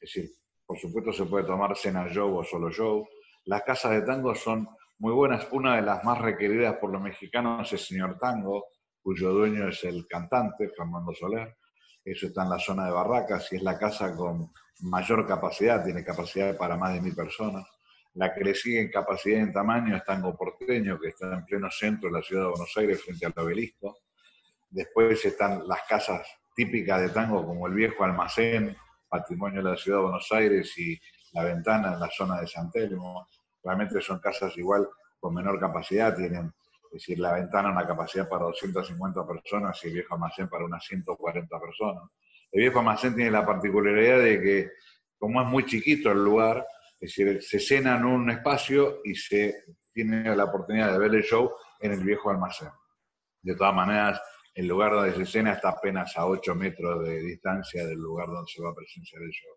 Es 0.02 0.14
decir, 0.14 0.32
por 0.66 0.78
supuesto 0.78 1.14
se 1.14 1.26
puede 1.26 1.46
tomar 1.46 1.76
cena 1.76 2.08
show 2.10 2.36
o 2.36 2.44
solo 2.44 2.72
show. 2.72 3.08
Las 3.46 3.64
casas 3.64 3.92
de 3.92 4.02
tango 4.02 4.34
son 4.34 4.68
muy 5.00 5.14
buenas. 5.14 5.48
Una 5.52 5.76
de 5.76 5.82
las 5.82 6.04
más 6.04 6.20
requeridas 6.20 6.78
por 6.78 6.92
los 6.92 7.02
mexicanos 7.02 7.72
es 7.74 7.86
Señor 7.86 8.18
Tango, 8.18 8.68
cuyo 9.02 9.32
dueño 9.32 9.68
es 9.68 9.84
el 9.84 10.08
cantante, 10.08 10.70
Fernando 10.70 11.14
Soler. 11.14 11.58
Eso 12.04 12.28
está 12.28 12.44
en 12.44 12.50
la 12.50 12.60
zona 12.60 12.86
de 12.86 12.92
Barracas 12.92 13.52
y 13.52 13.58
es 13.58 13.64
la 13.64 13.78
casa 13.78 14.16
con 14.16 14.52
mayor 14.82 15.28
capacidad, 15.28 15.84
tiene 15.84 16.04
capacidad 16.04 16.58
para 16.58 16.78
más 16.78 16.94
de 16.94 17.02
mil 17.02 17.16
personas. 17.16 17.66
La 18.16 18.34
que 18.34 18.44
le 18.44 18.54
sigue 18.54 18.82
en 18.82 18.92
capacidad 18.92 19.38
y 19.40 19.42
en 19.42 19.54
tamaño 19.54 19.96
es 19.96 20.04
Tango 20.04 20.36
Porteño, 20.36 21.00
que 21.00 21.10
está 21.10 21.34
en 21.34 21.46
pleno 21.46 21.70
centro 21.72 22.10
de 22.10 22.18
la 22.18 22.22
ciudad 22.22 22.44
de 22.44 22.50
Buenos 22.50 22.78
Aires, 22.78 23.04
frente 23.04 23.26
al 23.26 23.34
obelisco. 23.36 23.98
Después 24.70 25.24
están 25.26 25.68
las 25.68 25.82
casas 25.88 26.28
típicas 26.56 27.02
de 27.02 27.10
tango, 27.10 27.46
como 27.46 27.68
el 27.68 27.74
viejo 27.74 28.04
almacén, 28.04 28.76
patrimonio 29.10 29.64
de 29.64 29.70
la 29.72 29.78
ciudad 29.78 30.00
de 30.00 30.04
Buenos 30.04 30.32
Aires, 30.32 30.78
y 30.78 31.00
la 31.34 31.44
ventana 31.44 31.94
en 31.94 32.00
la 32.00 32.10
zona 32.10 32.40
de 32.40 32.48
San 32.48 32.72
Telmo. 32.72 33.28
Realmente 33.64 34.02
son 34.02 34.20
casas 34.20 34.56
igual 34.58 34.88
con 35.20 35.34
menor 35.34 35.60
capacidad, 35.60 36.16
tienen, 36.16 36.54
es 36.86 36.92
decir, 36.92 37.20
la 37.20 37.34
ventana 37.34 37.72
una 37.72 37.88
capacidad 37.88 38.28
para 38.30 38.46
250 38.46 39.26
personas 39.26 39.80
y 39.84 39.88
el 39.88 39.94
viejo 39.94 40.14
almacén 40.14 40.50
para 40.50 40.66
unas 40.66 40.84
140 40.86 41.60
personas. 41.60 42.04
El 42.54 42.62
viejo 42.62 42.80
almacén 42.80 43.16
tiene 43.16 43.32
la 43.32 43.46
particularidad 43.46 44.20
de 44.20 44.40
que, 44.40 44.72
como 45.18 45.42
es 45.42 45.48
muy 45.48 45.66
chiquito 45.66 46.12
el 46.12 46.24
lugar, 46.24 46.66
es 47.00 47.16
decir, 47.16 47.42
se 47.42 47.60
cena 47.60 47.98
en 47.98 48.06
un 48.06 48.30
espacio 48.30 49.02
y 49.04 49.16
se 49.16 49.66
tiene 49.92 50.36
la 50.36 50.46
oportunidad 50.46 50.92
de 50.92 51.00
ver 51.00 51.16
el 51.16 51.24
show 51.24 51.52
en 51.80 51.94
el 51.94 52.04
viejo 52.04 52.30
almacén. 52.30 52.70
De 53.42 53.56
todas 53.56 53.74
maneras, 53.74 54.22
el 54.54 54.68
lugar 54.68 54.92
donde 54.92 55.16
se 55.16 55.26
cena 55.26 55.54
está 55.54 55.70
apenas 55.70 56.16
a 56.16 56.28
8 56.28 56.54
metros 56.54 57.04
de 57.04 57.22
distancia 57.22 57.88
del 57.88 57.98
lugar 57.98 58.28
donde 58.28 58.50
se 58.50 58.62
va 58.62 58.70
a 58.70 58.76
presenciar 58.76 59.24
el 59.24 59.32
show. 59.32 59.56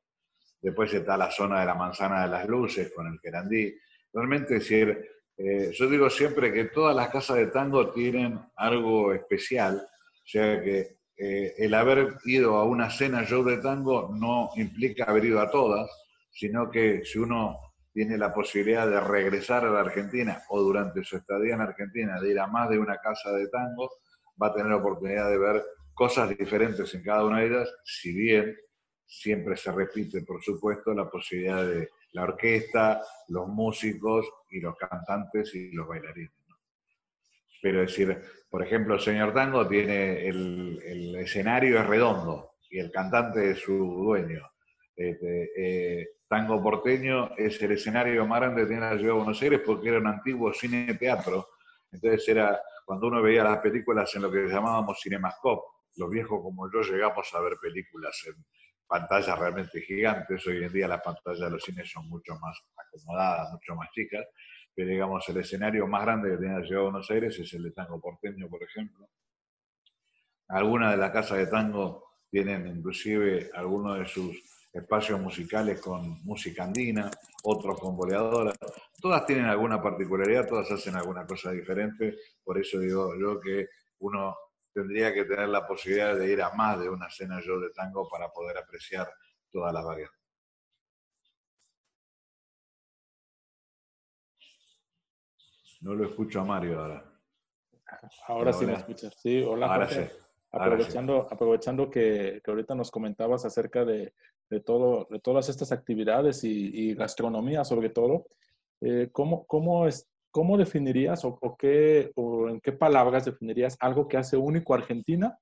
Después 0.62 0.92
está 0.94 1.18
la 1.18 1.30
zona 1.30 1.60
de 1.60 1.66
la 1.66 1.74
manzana 1.74 2.22
de 2.22 2.28
las 2.28 2.48
luces 2.48 2.90
con 2.94 3.06
el 3.06 3.20
querandí. 3.20 3.78
Realmente, 4.10 4.54
decir, 4.54 5.06
eh, 5.36 5.70
yo 5.70 5.86
digo 5.86 6.08
siempre 6.08 6.50
que 6.50 6.64
todas 6.64 6.96
las 6.96 7.10
casas 7.10 7.36
de 7.36 7.48
tango 7.48 7.90
tienen 7.90 8.40
algo 8.56 9.12
especial, 9.12 9.76
o 9.76 10.26
sea 10.26 10.62
que 10.62 10.95
eh, 11.18 11.54
el 11.58 11.74
haber 11.74 12.18
ido 12.24 12.56
a 12.56 12.64
una 12.64 12.90
cena 12.90 13.24
show 13.24 13.42
de 13.42 13.58
tango 13.58 14.10
no 14.14 14.50
implica 14.56 15.04
haber 15.04 15.24
ido 15.24 15.40
a 15.40 15.50
todas, 15.50 15.90
sino 16.30 16.70
que 16.70 17.04
si 17.04 17.18
uno 17.18 17.58
tiene 17.92 18.18
la 18.18 18.34
posibilidad 18.34 18.86
de 18.86 19.00
regresar 19.00 19.64
a 19.64 19.70
la 19.70 19.80
Argentina 19.80 20.42
o 20.50 20.60
durante 20.60 21.02
su 21.02 21.16
estadía 21.16 21.54
en 21.54 21.62
Argentina 21.62 22.20
de 22.20 22.30
ir 22.30 22.38
a 22.38 22.46
más 22.46 22.68
de 22.68 22.78
una 22.78 22.98
casa 22.98 23.32
de 23.32 23.48
tango, 23.48 23.90
va 24.40 24.48
a 24.48 24.52
tener 24.52 24.68
la 24.68 24.76
oportunidad 24.76 25.30
de 25.30 25.38
ver 25.38 25.64
cosas 25.94 26.36
diferentes 26.36 26.94
en 26.94 27.02
cada 27.02 27.24
una 27.24 27.40
de 27.40 27.46
ellas, 27.46 27.74
si 27.84 28.12
bien 28.12 28.54
siempre 29.06 29.56
se 29.56 29.72
repite, 29.72 30.20
por 30.22 30.42
supuesto, 30.42 30.92
la 30.92 31.08
posibilidad 31.08 31.64
de 31.66 31.88
la 32.12 32.24
orquesta, 32.24 33.02
los 33.28 33.48
músicos 33.48 34.26
y 34.50 34.60
los 34.60 34.76
cantantes 34.76 35.54
y 35.54 35.72
los 35.72 35.88
bailarines. 35.88 36.32
Pero 37.62 37.80
decir, 37.80 38.20
por 38.50 38.62
ejemplo, 38.62 38.94
el 38.94 39.00
señor 39.00 39.34
Tango 39.34 39.66
tiene 39.66 40.28
el, 40.28 41.16
escenario 41.16 41.80
es 41.80 41.86
redondo 41.86 42.52
y 42.70 42.78
el 42.78 42.90
cantante 42.90 43.50
es 43.50 43.60
su 43.60 43.72
dueño. 43.74 44.48
Este, 44.94 45.50
eh, 45.56 46.08
Tango 46.28 46.62
Porteño 46.62 47.36
es 47.36 47.60
el 47.62 47.72
escenario 47.72 48.26
más 48.26 48.40
grande 48.40 48.62
que 48.62 48.68
tiene 48.68 48.82
la 48.82 48.96
ciudad 48.96 49.12
de 49.12 49.18
Buenos 49.18 49.42
Aires 49.42 49.60
porque 49.64 49.88
era 49.88 49.98
un 49.98 50.06
antiguo 50.08 50.52
cine 50.52 50.94
teatro. 50.94 51.48
Entonces 51.90 52.28
era 52.28 52.60
cuando 52.84 53.06
uno 53.06 53.22
veía 53.22 53.44
las 53.44 53.58
películas 53.58 54.14
en 54.14 54.22
lo 54.22 54.30
que 54.30 54.46
llamábamos 54.46 55.00
cinemascope. 55.00 55.62
Los 55.96 56.10
viejos 56.10 56.40
como 56.42 56.70
yo 56.70 56.82
llegamos 56.82 57.32
a 57.34 57.40
ver 57.40 57.54
películas 57.60 58.22
en 58.26 58.44
pantallas 58.86 59.38
realmente 59.38 59.80
gigantes. 59.80 60.46
Hoy 60.46 60.64
en 60.64 60.72
día 60.72 60.88
las 60.88 61.00
pantallas 61.00 61.40
de 61.40 61.50
los 61.50 61.62
cines 61.62 61.90
son 61.90 62.08
mucho 62.08 62.34
más 62.40 62.58
acomodadas, 62.76 63.52
mucho 63.52 63.74
más 63.74 63.90
chicas. 63.92 64.26
Pero 64.76 64.90
digamos, 64.90 65.26
el 65.30 65.38
escenario 65.38 65.86
más 65.86 66.02
grande 66.02 66.30
que 66.30 66.36
tiene 66.36 66.60
la 66.60 66.66
ciudad 66.66 66.82
de 66.82 66.90
Buenos 66.90 67.10
Aires 67.10 67.38
es 67.38 67.50
el 67.54 67.62
de 67.62 67.70
Tango 67.70 67.98
Porteño, 67.98 68.46
por 68.50 68.62
ejemplo. 68.62 69.08
Algunas 70.48 70.92
de 70.92 70.98
las 70.98 71.10
casas 71.10 71.38
de 71.38 71.46
tango 71.46 72.04
tienen 72.30 72.66
inclusive 72.66 73.50
algunos 73.54 73.98
de 73.98 74.04
sus 74.04 74.36
espacios 74.70 75.18
musicales 75.18 75.80
con 75.80 76.22
música 76.24 76.64
andina, 76.64 77.10
otros 77.44 77.80
con 77.80 77.96
boleadoras. 77.96 78.58
Todas 79.00 79.24
tienen 79.24 79.46
alguna 79.46 79.80
particularidad, 79.80 80.46
todas 80.46 80.70
hacen 80.70 80.94
alguna 80.94 81.26
cosa 81.26 81.52
diferente. 81.52 82.18
Por 82.44 82.58
eso 82.58 82.78
digo 82.78 83.14
yo 83.18 83.40
que 83.40 83.68
uno 84.00 84.36
tendría 84.74 85.14
que 85.14 85.24
tener 85.24 85.48
la 85.48 85.66
posibilidad 85.66 86.14
de 86.14 86.30
ir 86.30 86.42
a 86.42 86.52
más 86.52 86.78
de 86.78 86.90
una 86.90 87.08
cena 87.08 87.40
yo 87.40 87.58
de 87.58 87.70
tango 87.70 88.06
para 88.10 88.28
poder 88.28 88.58
apreciar 88.58 89.10
todas 89.50 89.72
las 89.72 89.82
variantes. 89.82 90.15
No 95.86 95.94
lo 95.94 96.04
escucho 96.04 96.40
a 96.40 96.44
Mario 96.44 96.80
ahora. 96.80 97.04
Ahora 98.26 98.52
sí 98.52 98.66
me 98.66 98.72
escuchas. 98.72 99.14
Sí, 99.22 99.40
hola. 99.40 99.72
Ahora 99.72 99.88
sí. 99.88 100.00
Aprovechando, 100.50 101.28
aprovechando 101.30 101.88
que, 101.88 102.42
ahorita 102.44 102.74
nos 102.74 102.90
comentabas 102.90 103.44
acerca 103.44 103.84
de, 103.84 104.12
todo, 104.64 105.06
de 105.08 105.20
todas 105.20 105.48
estas 105.48 105.70
actividades 105.70 106.42
y, 106.42 106.92
gastronomía 106.94 107.64
sobre 107.64 107.90
todo, 107.90 108.26
eh, 108.80 109.10
¿cómo, 109.12 109.46
cómo, 109.46 109.86
es, 109.86 110.08
¿cómo 110.32 110.58
definirías 110.58 111.24
o, 111.24 111.56
qué, 111.56 112.10
o 112.16 112.48
en 112.48 112.60
qué 112.60 112.72
palabras 112.72 113.24
definirías 113.24 113.76
algo 113.78 114.08
que 114.08 114.16
hace 114.16 114.36
único 114.36 114.74
a 114.74 114.78
Argentina? 114.78 115.38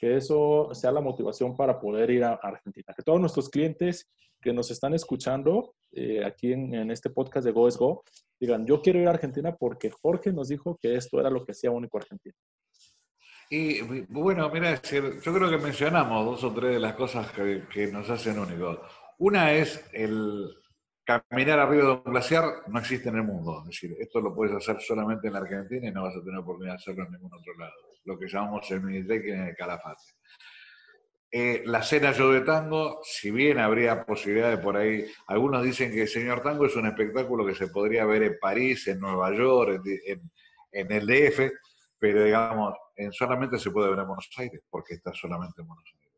Que 0.00 0.16
eso 0.16 0.70
sea 0.72 0.92
la 0.92 1.00
motivación 1.00 1.56
para 1.56 1.80
poder 1.80 2.10
ir 2.10 2.24
a 2.24 2.34
Argentina. 2.34 2.92
Que 2.96 3.02
todos 3.02 3.20
nuestros 3.20 3.48
clientes 3.48 4.10
que 4.40 4.52
nos 4.52 4.70
están 4.70 4.94
escuchando 4.94 5.74
eh, 5.92 6.24
aquí 6.24 6.52
en, 6.52 6.74
en, 6.74 6.90
este 6.90 7.08
podcast 7.08 7.46
de 7.46 7.52
Go 7.52 7.66
es 7.68 7.76
Go 7.76 8.04
digan, 8.38 8.66
yo 8.66 8.82
quiero 8.82 8.98
ir 8.98 9.08
a 9.08 9.12
Argentina 9.12 9.54
porque 9.56 9.90
Jorge 9.90 10.32
nos 10.32 10.48
dijo 10.48 10.78
que 10.80 10.96
esto 10.96 11.20
era 11.20 11.30
lo 11.30 11.44
que 11.44 11.52
hacía 11.52 11.70
único 11.70 11.96
a 11.96 12.00
Argentina. 12.00 12.34
Y 13.50 13.82
bueno, 14.08 14.50
mira, 14.50 14.80
yo 14.82 15.20
creo 15.20 15.50
que 15.50 15.58
mencionamos 15.58 16.24
dos 16.24 16.44
o 16.44 16.54
tres 16.54 16.72
de 16.72 16.80
las 16.80 16.94
cosas 16.94 17.30
que, 17.30 17.86
nos 17.92 18.08
hacen 18.08 18.38
únicos. 18.38 18.78
Una 19.18 19.52
es 19.52 19.84
el 19.92 20.48
caminar 21.04 21.58
arriba 21.58 21.84
de 21.84 21.90
un 21.92 22.04
glaciar, 22.04 22.44
no 22.68 22.78
existe 22.78 23.10
en 23.10 23.16
el 23.16 23.24
mundo. 23.24 23.60
Es 23.60 23.66
decir, 23.66 23.96
esto 24.00 24.20
lo 24.20 24.34
puedes 24.34 24.56
hacer 24.56 24.80
solamente 24.80 25.28
en 25.28 25.34
la 25.34 25.40
Argentina 25.40 25.88
y 25.88 25.92
no 25.92 26.02
vas 26.02 26.16
a 26.16 26.24
tener 26.24 26.38
oportunidad 26.40 26.74
de 26.74 26.78
hacerlo 26.78 27.04
en 27.04 27.12
ningún 27.12 27.32
otro 27.32 27.54
lado. 27.58 27.72
Lo 28.04 28.18
que 28.18 28.28
llamamos 28.28 28.70
el 28.70 28.82
mini 28.82 28.98
en 28.98 29.48
el 29.48 29.56
Calafate. 29.56 30.02
Eh, 31.30 31.62
la 31.66 31.82
cena 31.82 32.12
yo 32.12 32.30
de 32.30 32.42
tango, 32.42 33.00
si 33.02 33.32
bien 33.32 33.58
habría 33.58 34.06
posibilidad 34.06 34.50
de 34.50 34.58
por 34.58 34.76
ahí, 34.76 35.04
algunos 35.26 35.64
dicen 35.64 35.90
que 35.90 36.02
el 36.02 36.08
Señor 36.08 36.42
Tango 36.42 36.66
es 36.66 36.76
un 36.76 36.86
espectáculo 36.86 37.44
que 37.44 37.56
se 37.56 37.66
podría 37.66 38.04
ver 38.04 38.22
en 38.22 38.38
París, 38.40 38.86
en 38.86 39.00
Nueva 39.00 39.34
York, 39.34 39.82
en, 39.84 40.30
en 40.70 40.92
el 40.92 41.06
DF, 41.06 41.50
pero 41.98 42.24
digamos, 42.24 42.74
solamente 43.12 43.58
se 43.58 43.70
puede 43.70 43.90
ver 43.90 43.98
en 43.98 44.06
Buenos 44.06 44.30
Aires, 44.36 44.60
porque 44.68 44.94
está 44.94 45.12
solamente 45.12 45.62
en 45.62 45.66
Buenos 45.66 45.84
Aires. 45.86 46.12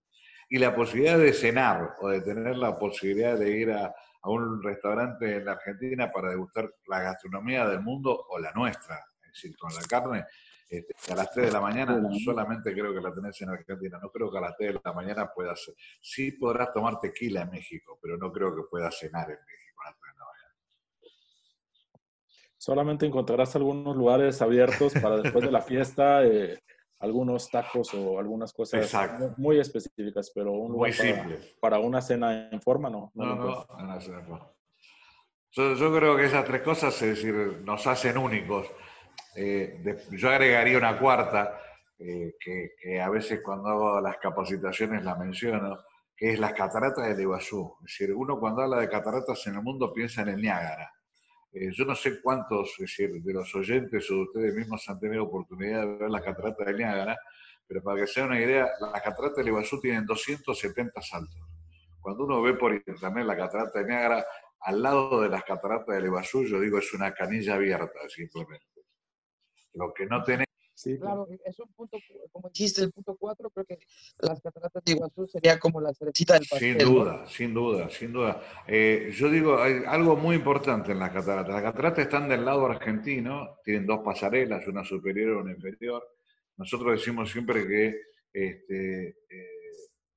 Y 0.48 0.58
la 0.58 0.74
posibilidad 0.74 1.18
de 1.18 1.32
cenar 1.32 1.94
o 2.00 2.08
de 2.08 2.20
tener 2.20 2.56
la 2.56 2.78
posibilidad 2.78 3.38
de 3.38 3.50
ir 3.50 3.72
a, 3.72 3.94
un 4.24 4.60
restaurante 4.60 5.36
en 5.36 5.44
la 5.44 5.52
Argentina 5.52 6.10
para 6.10 6.30
degustar 6.30 6.68
la 6.88 7.00
gastronomía 7.00 7.64
del 7.68 7.80
mundo 7.80 8.26
o 8.28 8.40
la 8.40 8.50
nuestra, 8.50 8.96
es 9.22 9.32
decir, 9.32 9.56
con 9.56 9.72
la 9.72 9.82
carne, 9.82 10.24
este, 10.68 11.12
a 11.12 11.16
las 11.16 11.30
3 11.30 11.46
de 11.46 11.52
la 11.52 11.60
mañana 11.60 12.00
solamente 12.24 12.72
creo 12.72 12.92
que 12.92 13.00
la 13.00 13.14
tenés 13.14 13.40
en 13.42 13.50
Argentina. 13.50 13.98
No 14.02 14.10
creo 14.10 14.30
que 14.30 14.38
a 14.38 14.40
las 14.40 14.56
3 14.56 14.74
de 14.74 14.80
la 14.84 14.92
mañana 14.92 15.30
puedas. 15.32 15.72
Sí 16.00 16.32
podrás 16.32 16.72
tomar 16.72 16.98
tequila 17.00 17.42
en 17.42 17.50
México, 17.50 17.98
pero 18.02 18.16
no 18.16 18.32
creo 18.32 18.54
que 18.54 18.62
puedas 18.68 18.98
cenar 18.98 19.30
en 19.30 19.38
México 19.38 19.82
a 19.82 19.90
las 19.90 19.98
3 19.98 20.12
de 20.12 20.18
la 20.18 20.24
mañana. 20.24 20.54
Solamente 22.56 23.06
encontrarás 23.06 23.54
algunos 23.54 23.96
lugares 23.96 24.42
abiertos 24.42 24.92
para 24.94 25.18
después 25.18 25.44
de 25.44 25.52
la 25.52 25.62
fiesta. 25.62 26.24
Eh, 26.24 26.58
algunos 27.00 27.50
tacos 27.50 27.92
o 27.94 28.18
algunas 28.18 28.52
cosas 28.52 28.90
muy 29.36 29.58
específicas, 29.58 30.32
pero 30.34 30.52
un 30.52 30.72
muy 30.72 30.92
para, 30.92 31.38
para, 31.60 31.78
una 31.78 32.00
cena 32.00 32.48
en 32.50 32.60
forma 32.60 32.88
no. 32.88 33.12
No, 33.14 33.34
no, 33.36 34.54
Yo, 35.50 35.94
creo 35.94 36.16
que 36.16 36.24
esas 36.24 36.44
tres 36.44 36.62
cosas, 36.62 36.94
es 37.02 37.16
decir, 37.16 37.34
nos 37.64 37.86
hacen 37.86 38.16
únicos. 38.16 38.66
Eh, 39.36 39.98
yo 40.12 40.30
agregaría 40.30 40.78
una 40.78 40.98
cuarta, 40.98 41.60
eh, 41.98 42.34
que, 42.40 43.00
a 43.00 43.10
veces 43.10 43.40
cuando 43.42 43.68
hago 43.68 44.00
las 44.00 44.16
capacitaciones 44.16 45.04
la 45.04 45.14
menciono, 45.14 45.78
que 46.16 46.32
es 46.32 46.40
las 46.40 46.54
cataratas 46.54 47.06
del 47.08 47.20
Iguazú. 47.20 47.76
Es 47.80 47.92
decir, 47.92 48.14
uno 48.14 48.40
cuando 48.40 48.62
habla 48.62 48.78
de 48.78 48.88
cataratas 48.88 49.46
en 49.46 49.56
el 49.56 49.62
mundo 49.62 49.92
piensa 49.92 50.22
en 50.22 50.28
el 50.28 50.40
Niágara. 50.40 50.90
Eh, 51.52 51.70
yo 51.72 51.84
no 51.84 51.94
sé 51.94 52.20
cuántos 52.22 52.76
de 52.78 53.32
los 53.32 53.54
oyentes 53.54 54.10
o 54.10 54.14
de 54.14 54.20
ustedes 54.22 54.54
mismos 54.54 54.88
han 54.88 54.98
tenido 54.98 55.24
oportunidad 55.24 55.82
de 55.82 55.96
ver 55.96 56.10
las 56.10 56.22
cataratas 56.22 56.66
de 56.66 56.74
Niágara, 56.74 57.18
pero 57.66 57.82
para 57.82 58.00
que 58.00 58.06
se 58.06 58.20
den 58.20 58.30
una 58.30 58.40
idea, 58.40 58.70
las 58.80 59.02
cataratas 59.02 59.36
del 59.36 59.48
Iguazú 59.48 59.80
tienen 59.80 60.06
270 60.06 61.02
saltos. 61.02 61.40
Cuando 62.00 62.24
uno 62.24 62.40
ve 62.40 62.54
por 62.54 62.72
internet 62.72 63.26
la 63.26 63.36
catarata 63.36 63.80
de 63.80 63.86
Niágara, 63.86 64.24
al 64.60 64.82
lado 64.82 65.20
de 65.20 65.28
las 65.28 65.44
cataratas 65.44 65.94
del 65.94 66.06
Iguazú, 66.06 66.44
yo 66.44 66.58
digo, 66.58 66.78
es 66.78 66.92
una 66.94 67.12
canilla 67.12 67.54
abierta, 67.54 68.00
simplemente. 68.08 68.75
Lo 69.76 69.92
que 69.94 70.06
no 70.06 70.22
tenemos 70.22 70.46
Sí, 70.76 70.98
claro, 70.98 71.26
es 71.42 71.58
un 71.58 71.72
punto, 71.72 71.96
como 72.30 72.50
dijiste, 72.50 72.82
el 72.82 72.92
punto 72.92 73.16
4, 73.18 73.48
creo 73.48 73.64
que 73.64 73.78
las 74.18 74.42
cataratas 74.42 74.84
de 74.84 74.92
Iguazú 74.92 75.26
sería 75.26 75.58
como 75.58 75.80
la 75.80 75.94
cerecita 75.94 76.34
del 76.34 76.46
pastel. 76.50 76.78
Sin 76.78 76.86
duda, 76.86 77.26
sin 77.26 77.54
duda, 77.54 77.88
sin 77.88 78.12
duda. 78.12 78.42
Eh, 78.66 79.10
yo 79.14 79.30
digo, 79.30 79.58
hay 79.58 79.84
algo 79.86 80.16
muy 80.16 80.36
importante 80.36 80.92
en 80.92 80.98
las 80.98 81.12
cataratas. 81.12 81.54
Las 81.54 81.62
cataratas 81.62 82.04
están 82.04 82.28
del 82.28 82.44
lado 82.44 82.66
argentino, 82.66 83.56
tienen 83.64 83.86
dos 83.86 84.00
pasarelas, 84.04 84.68
una 84.68 84.84
superior 84.84 85.38
y 85.38 85.40
una 85.40 85.52
inferior. 85.52 86.06
Nosotros 86.58 86.92
decimos 86.92 87.30
siempre 87.30 87.66
que 87.66 87.98
este, 88.30 89.08
eh, 89.08 89.16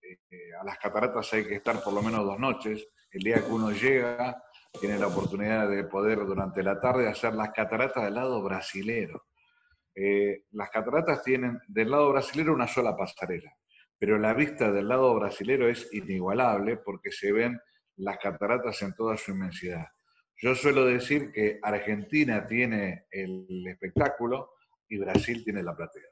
eh, 0.01 0.53
a 0.59 0.65
las 0.65 0.77
cataratas 0.77 1.31
hay 1.31 1.47
que 1.47 1.55
estar 1.55 1.81
por 1.81 1.93
lo 1.93 2.01
menos 2.01 2.25
dos 2.25 2.37
noches. 2.37 2.85
El 3.11 3.21
día 3.21 3.45
que 3.45 3.49
uno 3.49 3.71
llega, 3.71 4.43
tiene 4.77 4.99
la 4.99 5.07
oportunidad 5.07 5.69
de 5.69 5.85
poder 5.85 6.19
durante 6.25 6.61
la 6.63 6.81
tarde 6.81 7.07
hacer 7.07 7.33
las 7.33 7.51
cataratas 7.51 8.03
del 8.03 8.15
lado 8.15 8.43
brasilero 8.43 9.28
eh, 9.95 10.45
las 10.51 10.69
cataratas 10.69 11.23
tienen 11.23 11.59
del 11.67 11.91
lado 11.91 12.11
brasilero 12.11 12.53
una 12.53 12.67
sola 12.67 12.95
pasarela, 12.95 13.53
pero 13.97 14.17
la 14.17 14.33
vista 14.33 14.71
del 14.71 14.87
lado 14.87 15.13
brasilero 15.15 15.67
es 15.69 15.93
inigualable 15.93 16.77
porque 16.77 17.11
se 17.11 17.31
ven 17.31 17.59
las 17.97 18.17
cataratas 18.17 18.81
en 18.81 18.93
toda 18.93 19.17
su 19.17 19.31
inmensidad. 19.31 19.87
Yo 20.41 20.55
suelo 20.55 20.85
decir 20.85 21.31
que 21.31 21.59
Argentina 21.61 22.47
tiene 22.47 23.05
el 23.11 23.67
espectáculo 23.67 24.51
y 24.87 24.97
Brasil 24.97 25.43
tiene 25.43 25.61
la 25.61 25.75
platea. 25.75 26.03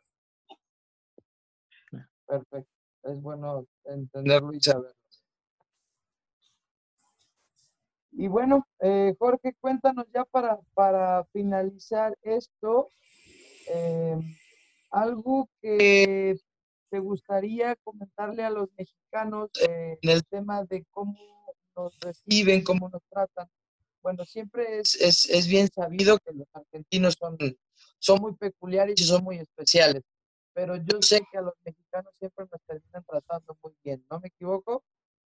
Perfecto. 2.26 2.72
Es 3.04 3.22
bueno 3.22 3.66
entenderlo 3.86 4.52
y 4.54 4.60
saberlo. 4.60 4.98
Y 8.12 8.28
bueno, 8.28 8.68
eh, 8.80 9.16
Jorge, 9.18 9.56
cuéntanos 9.62 10.06
ya 10.12 10.26
para, 10.26 10.60
para 10.74 11.24
finalizar 11.32 12.18
esto, 12.24 12.92
Eh, 13.70 14.18
algo 14.92 15.50
que 15.62 16.38
te 16.90 17.00
gustaría 17.00 17.76
comentarle 17.84 18.44
a 18.44 18.50
los 18.50 18.70
mexicanos 18.78 19.50
eh, 19.62 19.98
en 20.02 20.10
el 20.10 20.26
tema 20.26 20.64
de 20.64 20.86
cómo 20.90 21.18
nos 21.76 22.00
reciben, 22.00 22.64
cómo 22.64 22.90
nos 22.90 23.02
tratan. 23.10 23.48
Bueno, 24.02 24.26
siempre 24.26 24.80
es, 24.80 24.96
es, 24.96 25.30
es, 25.30 25.48
bien 25.48 25.68
sabido 25.68 26.18
que 26.20 26.32
los 26.34 26.48
argentinos 26.54 27.16
son, 27.20 27.38
son 28.00 28.22
muy 28.22 28.34
peculiares 28.36 29.00
y 29.02 29.04
son 29.04 29.24
muy 29.24 29.38
especiales, 29.38 30.04
pero 30.54 30.78
yo 30.78 31.02
sé 31.02 31.22
que 31.30 31.38
a 31.38 31.42
los 31.42 31.54
mexicanos 31.66 32.14
siempre 32.18 32.46
nos 32.50 32.62
terminan 32.66 33.04
tratando 33.06 33.58
muy 33.62 33.74
bien, 33.84 34.06
¿no 34.10 34.20
me 34.20 34.30
equivoco? 34.30 34.84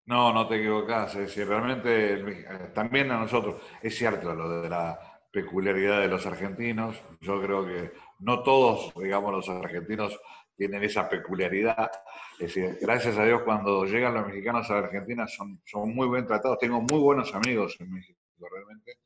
No, 0.07 0.33
no 0.33 0.48
te 0.48 0.57
equivocas. 0.57 1.14
Es 1.14 1.20
decir, 1.20 1.46
realmente 1.46 2.14
eh, 2.14 2.70
también 2.74 3.11
a 3.11 3.20
nosotros 3.20 3.62
es 3.83 3.96
cierto 3.96 4.35
lo 4.35 4.62
de 4.62 4.68
la 4.68 5.09
peculiaridad 5.30 6.00
de 6.00 6.08
los 6.08 6.26
argentinos. 6.26 7.00
Yo 7.20 7.40
creo 7.40 7.66
que 7.66 7.92
no 8.20 8.42
todos, 8.42 8.92
digamos, 8.94 9.32
los 9.32 9.48
argentinos 9.48 10.18
tienen 10.56 10.82
esa 10.84 11.08
peculiaridad. 11.08 11.90
Es 12.38 12.54
decir, 12.54 12.78
gracias 12.80 13.16
a 13.16 13.24
Dios 13.24 13.42
cuando 13.42 13.84
llegan 13.84 14.14
los 14.14 14.26
mexicanos 14.26 14.70
a 14.70 14.74
la 14.74 14.86
Argentina 14.86 15.26
son, 15.26 15.60
son 15.64 15.94
muy 15.94 16.08
bien 16.08 16.26
tratados. 16.26 16.58
Tengo 16.58 16.80
muy 16.80 16.98
buenos 17.00 17.34
amigos 17.34 17.76
en 17.80 17.92
México, 17.92 18.20
realmente. 18.38 18.98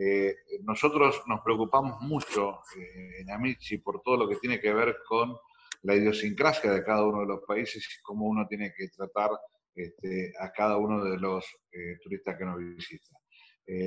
Eh, 0.00 0.36
nosotros 0.62 1.22
nos 1.26 1.40
preocupamos 1.40 2.00
mucho 2.02 2.60
eh, 2.76 3.20
en 3.20 3.30
Amici 3.32 3.78
por 3.78 4.00
todo 4.00 4.16
lo 4.16 4.28
que 4.28 4.36
tiene 4.36 4.60
que 4.60 4.72
ver 4.72 4.96
con 5.06 5.36
la 5.82 5.96
idiosincrasia 5.96 6.70
de 6.70 6.84
cada 6.84 7.04
uno 7.04 7.20
de 7.20 7.26
los 7.26 7.40
países 7.44 7.84
y 7.84 8.02
cómo 8.02 8.26
uno 8.26 8.46
tiene 8.46 8.72
que 8.76 8.88
tratar 8.88 9.30
este, 9.74 10.32
a 10.38 10.52
cada 10.52 10.76
uno 10.76 11.02
de 11.02 11.16
los 11.16 11.44
eh, 11.72 11.98
turistas 12.02 12.36
que 12.36 12.44
nos 12.44 12.58
visitan. 12.58 13.18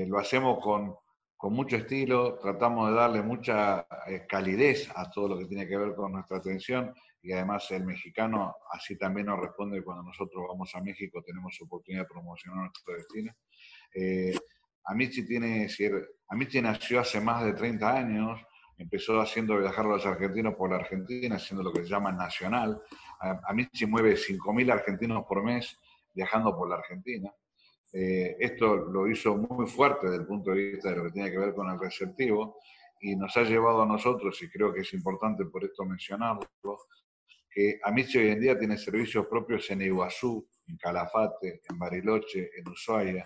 lo 0.08 0.20
hacemos 0.20 0.60
con 0.62 0.96
con 1.42 1.54
mucho 1.54 1.76
estilo, 1.76 2.38
tratamos 2.38 2.92
de 2.92 2.96
darle 2.96 3.24
mucha 3.24 3.88
eh, 4.06 4.28
calidez 4.30 4.92
a 4.94 5.10
todo 5.10 5.30
lo 5.30 5.40
que 5.40 5.46
tiene 5.46 5.68
que 5.68 5.76
ver 5.76 5.96
con 5.96 6.12
nuestra 6.12 6.38
atención 6.38 6.94
y 7.20 7.32
además 7.32 7.72
el 7.72 7.84
mexicano 7.84 8.58
así 8.72 8.96
también 8.96 9.26
nos 9.26 9.40
responde 9.40 9.84
cuando 9.84 10.04
nosotros 10.04 10.46
vamos 10.48 10.70
a 10.76 10.82
México, 10.82 11.24
tenemos 11.26 11.60
oportunidad 11.60 12.04
de 12.04 12.10
promocionar 12.10 12.60
nuestro 12.60 12.94
destino. 12.94 13.34
Eh, 13.92 14.38
Amici, 14.86 15.26
tiene, 15.26 15.68
Amici 16.28 16.62
nació 16.62 17.00
hace 17.00 17.20
más 17.20 17.44
de 17.44 17.54
30 17.54 17.92
años, 17.92 18.40
empezó 18.78 19.20
haciendo 19.20 19.58
viajar 19.58 19.86
a 19.86 19.90
los 19.90 20.06
argentinos 20.06 20.54
por 20.54 20.70
la 20.70 20.76
Argentina, 20.76 21.38
haciendo 21.38 21.64
lo 21.64 21.74
que 21.74 21.82
se 21.82 21.90
llama 21.90 22.12
nacional. 22.12 22.80
Amici 23.48 23.88
mueve 23.88 24.14
5.000 24.14 24.72
argentinos 24.72 25.26
por 25.28 25.44
mes 25.44 25.76
viajando 26.14 26.56
por 26.56 26.70
la 26.70 26.76
Argentina. 26.76 27.34
Eh, 27.94 28.38
esto 28.40 28.76
lo 28.76 29.08
hizo 29.08 29.36
muy 29.36 29.68
fuerte 29.68 30.08
desde 30.08 30.22
el 30.22 30.28
punto 30.28 30.52
de 30.52 30.72
vista 30.72 30.90
de 30.90 30.98
lo 30.98 31.04
que 31.04 31.12
tiene 31.12 31.32
que 31.32 31.38
ver 31.38 31.54
con 31.54 31.70
el 31.70 31.80
receptivo 31.80 32.58
y 33.02 33.16
nos 33.16 33.36
ha 33.36 33.44
llevado 33.44 33.82
a 33.82 33.86
nosotros, 33.86 34.42
y 34.44 34.50
creo 34.50 34.72
que 34.72 34.82
es 34.82 34.94
importante 34.94 35.46
por 35.46 35.64
esto 35.64 35.84
mencionarlo, 35.84 36.48
que 37.50 37.80
Amici 37.84 38.20
hoy 38.20 38.30
en 38.30 38.40
día 38.40 38.58
tiene 38.58 38.78
servicios 38.78 39.26
propios 39.28 39.70
en 39.72 39.82
Iguazú, 39.82 40.48
en 40.68 40.78
Calafate, 40.78 41.62
en 41.70 41.78
Bariloche, 41.78 42.52
en 42.56 42.70
Ushuaia. 42.70 43.26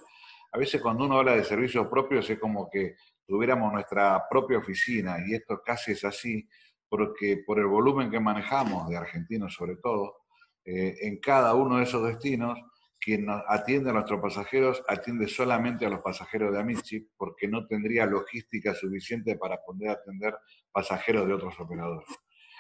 A 0.52 0.58
veces 0.58 0.82
cuando 0.82 1.06
uno 1.06 1.20
habla 1.20 1.36
de 1.36 1.44
servicios 1.44 1.88
propios 1.88 2.28
es 2.30 2.40
como 2.40 2.70
que 2.70 2.96
tuviéramos 3.28 3.72
nuestra 3.74 4.24
propia 4.30 4.58
oficina 4.58 5.18
y 5.28 5.36
esto 5.36 5.62
casi 5.64 5.92
es 5.92 6.04
así 6.06 6.48
porque 6.88 7.44
por 7.46 7.60
el 7.60 7.68
volumen 7.68 8.10
que 8.10 8.20
manejamos 8.20 8.88
de 8.90 8.96
argentinos 8.96 9.54
sobre 9.54 9.76
todo, 9.76 10.16
eh, 10.64 10.96
en 11.02 11.20
cada 11.20 11.54
uno 11.54 11.78
de 11.78 11.84
esos 11.84 12.08
destinos 12.08 12.58
quien 13.06 13.28
atiende 13.30 13.92
a 13.92 13.94
nuestros 13.94 14.20
pasajeros 14.20 14.84
atiende 14.88 15.28
solamente 15.28 15.86
a 15.86 15.90
los 15.90 16.00
pasajeros 16.00 16.52
de 16.52 16.60
Amici 16.60 17.08
porque 17.16 17.48
no 17.48 17.68
tendría 17.68 18.08
logística 18.08 18.74
suficiente 18.74 19.38
para 19.38 19.62
poder 19.64 19.90
atender 19.92 20.36
pasajeros 20.72 21.28
de 21.28 21.34
otros 21.34 21.54
operadores. 21.60 22.08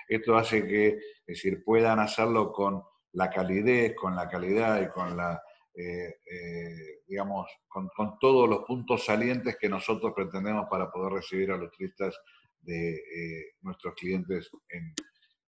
Esto 0.07 0.37
hace 0.37 0.67
que 0.67 0.89
es 0.89 1.25
decir, 1.25 1.63
puedan 1.63 1.97
hacerlo 1.97 2.51
con 2.51 2.83
la 3.13 3.31
calidez, 3.31 3.95
con 3.95 4.15
la 4.15 4.29
calidad 4.29 4.83
y 4.83 4.89
con 4.89 5.17
la, 5.17 5.41
eh, 5.73 6.13
eh, 6.31 7.01
digamos, 7.07 7.49
con, 7.67 7.89
todos 8.19 8.47
los 8.47 8.65
puntos 8.65 9.03
salientes 9.03 9.57
que 9.59 9.67
nosotros 9.67 10.13
pretendemos 10.15 10.67
para 10.69 10.91
poder 10.91 11.13
recibir 11.13 11.49
a 11.49 11.57
los 11.57 11.71
turistas 11.71 12.15
de 12.59 12.93
eh, 12.93 13.53
nuestros 13.61 13.95
clientes 13.95 14.47
en, 14.69 14.93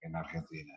en 0.02 0.16
Argentina. 0.16 0.74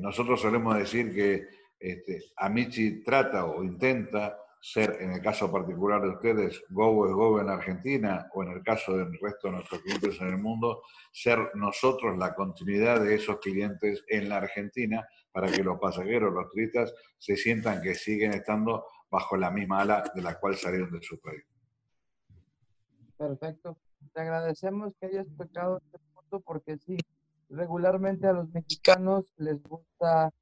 nosotros 0.00 0.38
solemos 0.38 0.76
decir 0.76 1.14
que 1.14 1.46
este, 1.78 2.22
Amici 2.36 3.02
trata 3.02 3.46
o 3.46 3.62
intenta 3.62 4.38
ser, 4.60 4.96
en 5.00 5.12
el 5.12 5.22
caso 5.22 5.50
particular 5.50 6.02
de 6.02 6.10
ustedes, 6.10 6.64
Go 6.70 7.06
es 7.06 7.12
Go 7.12 7.40
en 7.40 7.48
Argentina 7.48 8.28
o 8.34 8.42
en 8.42 8.50
el 8.50 8.62
caso 8.62 8.96
del 8.96 9.16
resto 9.20 9.48
de 9.48 9.54
nuestros 9.54 9.82
clientes 9.82 10.20
en 10.20 10.28
el 10.28 10.38
mundo, 10.38 10.82
ser 11.12 11.38
nosotros 11.54 12.18
la 12.18 12.34
continuidad 12.34 13.00
de 13.00 13.14
esos 13.14 13.38
clientes 13.38 14.04
en 14.08 14.28
la 14.28 14.38
Argentina 14.38 15.06
para 15.32 15.50
que 15.50 15.62
los 15.62 15.78
pasajeros, 15.78 16.32
los 16.32 16.50
turistas, 16.50 16.92
se 17.18 17.36
sientan 17.36 17.80
que 17.80 17.94
siguen 17.94 18.32
estando 18.32 18.84
bajo 19.10 19.36
la 19.36 19.50
misma 19.50 19.82
ala 19.82 20.04
de 20.14 20.22
la 20.22 20.38
cual 20.38 20.56
salieron 20.56 20.90
de 20.90 21.02
su 21.02 21.18
país. 21.20 21.44
Perfecto. 23.16 23.78
Te 24.12 24.20
agradecemos 24.20 24.94
que 25.00 25.06
hayas 25.06 25.26
tocado 25.36 25.78
este 25.78 25.98
punto 26.14 26.40
porque 26.40 26.78
sí, 26.78 26.96
regularmente 27.48 28.26
a 28.26 28.32
los 28.32 28.48
mexicanos 28.50 29.32
les 29.36 29.62
gusta 29.62 30.32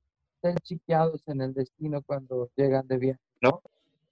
ser 0.47 0.61
chiqueados 0.61 1.23
en 1.27 1.41
el 1.41 1.55
destino 1.55 2.03
cuando 2.03 2.51
llegan 2.57 2.87
de 2.87 2.99
viaje, 2.99 3.21
¿no? 3.41 3.63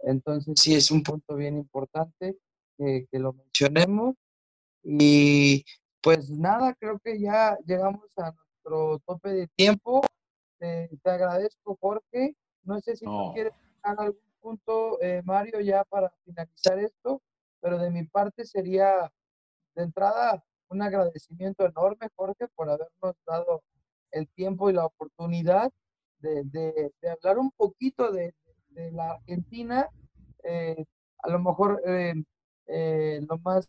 Entonces 0.01 0.55
sí 0.61 0.75
es 0.75 0.91
un 0.91 1.03
punto 1.03 1.37
bien 1.37 1.57
importante 1.57 2.37
que, 2.77 3.07
lo 3.13 3.33
mencionemos. 3.33 4.15
Y 4.83 5.65
pues 6.03 6.29
nada, 6.31 6.75
creo 6.75 6.99
que 6.99 7.19
ya 7.19 7.57
llegamos 7.67 8.07
a 8.17 8.33
nuestro 8.33 8.99
tope 9.07 9.31
de 9.31 9.47
tiempo. 9.49 10.03
te 10.59 10.89
agradezco, 11.05 11.77
Jorge. 11.81 12.37
No 12.65 12.81
sé 12.81 12.97
si 12.97 13.05
tú 13.05 13.33
quieres 13.35 13.53
dejar 13.77 14.01
algún 14.01 14.21
punto, 14.41 15.01
eh, 15.01 15.23
Mario, 15.25 15.61
ya 15.61 15.85
para 15.85 16.13
finalizar 16.25 16.79
esto, 16.79 17.23
pero 17.61 17.79
de 17.79 17.91
mi 17.91 18.05
parte 18.05 18.45
sería 18.45 19.11
de 19.75 19.83
entrada 19.83 20.45
un 20.69 20.83
agradecimiento 20.83 21.67
enorme, 21.67 22.09
Jorge, 22.15 22.49
por 22.55 22.69
habernos 22.69 23.17
dado 23.27 23.63
el 24.11 24.29
tiempo 24.29 24.71
y 24.71 24.75
la 24.75 24.87
oportunidad 24.87 25.73
de, 26.25 26.93
hablar 27.11 27.39
un 27.39 27.51
poquito 27.51 28.11
de, 28.13 28.35
la 28.93 29.13
Argentina, 29.13 29.89
eh, 30.43 30.85
a 31.23 31.29
lo 31.29 31.39
mejor 31.39 31.81
eh, 31.87 32.15
eh, 32.67 33.21
lo 33.29 33.39
más 33.39 33.69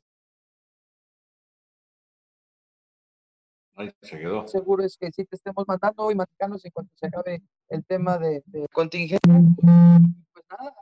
seguro 4.47 4.83
es 4.83 4.97
que 4.97 5.11
sí 5.11 5.25
te 5.25 5.35
estemos 5.35 5.65
mandando 5.67 6.03
hoy 6.03 6.15
mexicanos 6.15 6.63
en 6.65 6.71
cuanto 6.71 6.91
se 6.95 7.07
acabe 7.07 7.43
el 7.69 7.85
tema 7.85 8.17
de, 8.17 8.41
de 8.47 8.67
contingente. 8.69 9.19
Pues 9.27 10.45
nada, 10.49 10.73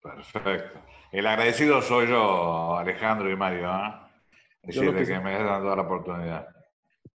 Perfecto. 0.00 0.80
El 1.12 1.26
agradecido 1.26 1.80
soy 1.80 2.08
yo, 2.08 2.76
Alejandro 2.76 3.30
y 3.30 3.36
Mario, 3.36 3.70
decir, 4.62 4.92
de 4.92 5.06
que 5.06 5.20
me 5.20 5.34
has 5.34 5.44
dado 5.44 5.76
la 5.76 5.82
oportunidad. 5.82 6.53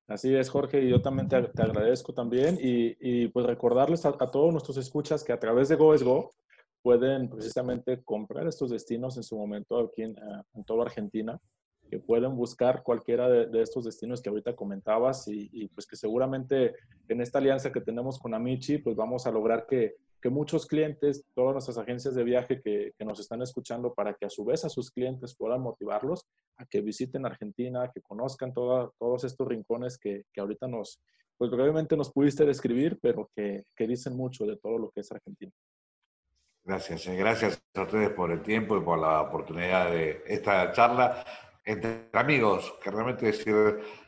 Así 0.08 0.34
es, 0.34 0.48
Jorge, 0.48 0.82
y 0.82 0.88
yo 0.88 1.02
también 1.02 1.28
te, 1.28 1.36
agradezco 1.36 2.14
también. 2.14 2.58
Y, 2.60 3.28
pues 3.28 3.44
recordarles 3.44 4.06
a, 4.06 4.12
todos 4.12 4.50
nuestros 4.50 4.78
escuchas 4.78 5.22
que 5.22 5.32
a 5.32 5.38
través 5.38 5.68
de 5.68 5.76
GoEsGo 5.76 6.34
pueden 6.82 7.28
precisamente 7.28 8.02
comprar 8.02 8.46
estos 8.48 8.70
destinos 8.70 9.18
en 9.18 9.22
su 9.22 9.36
momento 9.36 9.78
aquí 9.78 10.02
en, 10.02 10.16
en 10.54 10.64
toda 10.64 10.84
Argentina, 10.84 11.38
que 11.88 11.98
pueden 11.98 12.36
buscar 12.36 12.82
cualquiera 12.82 13.28
de, 13.28 13.62
estos 13.62 13.84
destinos 13.84 14.20
que 14.20 14.28
ahorita 14.28 14.54
comentabas 14.54 15.26
y, 15.28 15.48
y, 15.52 15.68
pues 15.68 15.86
que 15.86 15.96
seguramente 15.96 16.74
en 17.08 17.20
esta 17.20 17.38
alianza 17.38 17.72
que 17.72 17.80
tenemos 17.80 18.18
con 18.18 18.34
Amici, 18.34 18.78
pues 18.78 18.96
vamos 18.96 19.26
a 19.26 19.32
lograr 19.32 19.66
que, 19.66 19.96
que 20.20 20.30
muchos 20.30 20.66
clientes, 20.66 21.24
todas 21.34 21.52
nuestras 21.54 21.78
agencias 21.78 22.14
de 22.14 22.24
viaje 22.24 22.60
que, 22.60 22.92
que, 22.96 23.04
nos 23.04 23.20
están 23.20 23.42
escuchando, 23.42 23.94
para 23.94 24.14
que 24.14 24.26
a 24.26 24.30
su 24.30 24.44
vez 24.44 24.64
a 24.64 24.68
sus 24.68 24.90
clientes 24.90 25.34
puedan 25.36 25.60
motivarlos 25.62 26.26
a 26.56 26.66
que 26.66 26.80
visiten 26.80 27.24
Argentina, 27.24 27.90
que 27.92 28.02
conozcan 28.02 28.52
todos 28.52 29.24
estos 29.24 29.46
rincones 29.46 29.96
que, 29.98 30.24
que, 30.32 30.40
ahorita 30.40 30.66
nos, 30.66 31.00
pues 31.36 31.50
brevemente 31.50 31.96
nos 31.96 32.12
pudiste 32.12 32.44
describir, 32.44 32.98
pero 33.00 33.30
que, 33.34 33.64
que, 33.76 33.86
dicen 33.86 34.16
mucho 34.16 34.44
de 34.44 34.56
todo 34.56 34.78
lo 34.78 34.90
que 34.90 35.00
es 35.00 35.12
Argentina. 35.12 35.52
Gracias, 36.64 37.06
eh, 37.06 37.16
gracias 37.16 37.62
a 37.74 37.82
ustedes 37.82 38.10
por 38.10 38.30
el 38.30 38.42
tiempo 38.42 38.76
y 38.76 38.80
por 38.80 38.98
la 38.98 39.22
oportunidad 39.22 39.90
de 39.90 40.22
esta 40.26 40.72
charla 40.72 41.24
entre 41.70 42.08
amigos, 42.12 42.74
que 42.82 42.90
realmente 42.90 43.26
decir, 43.26 43.54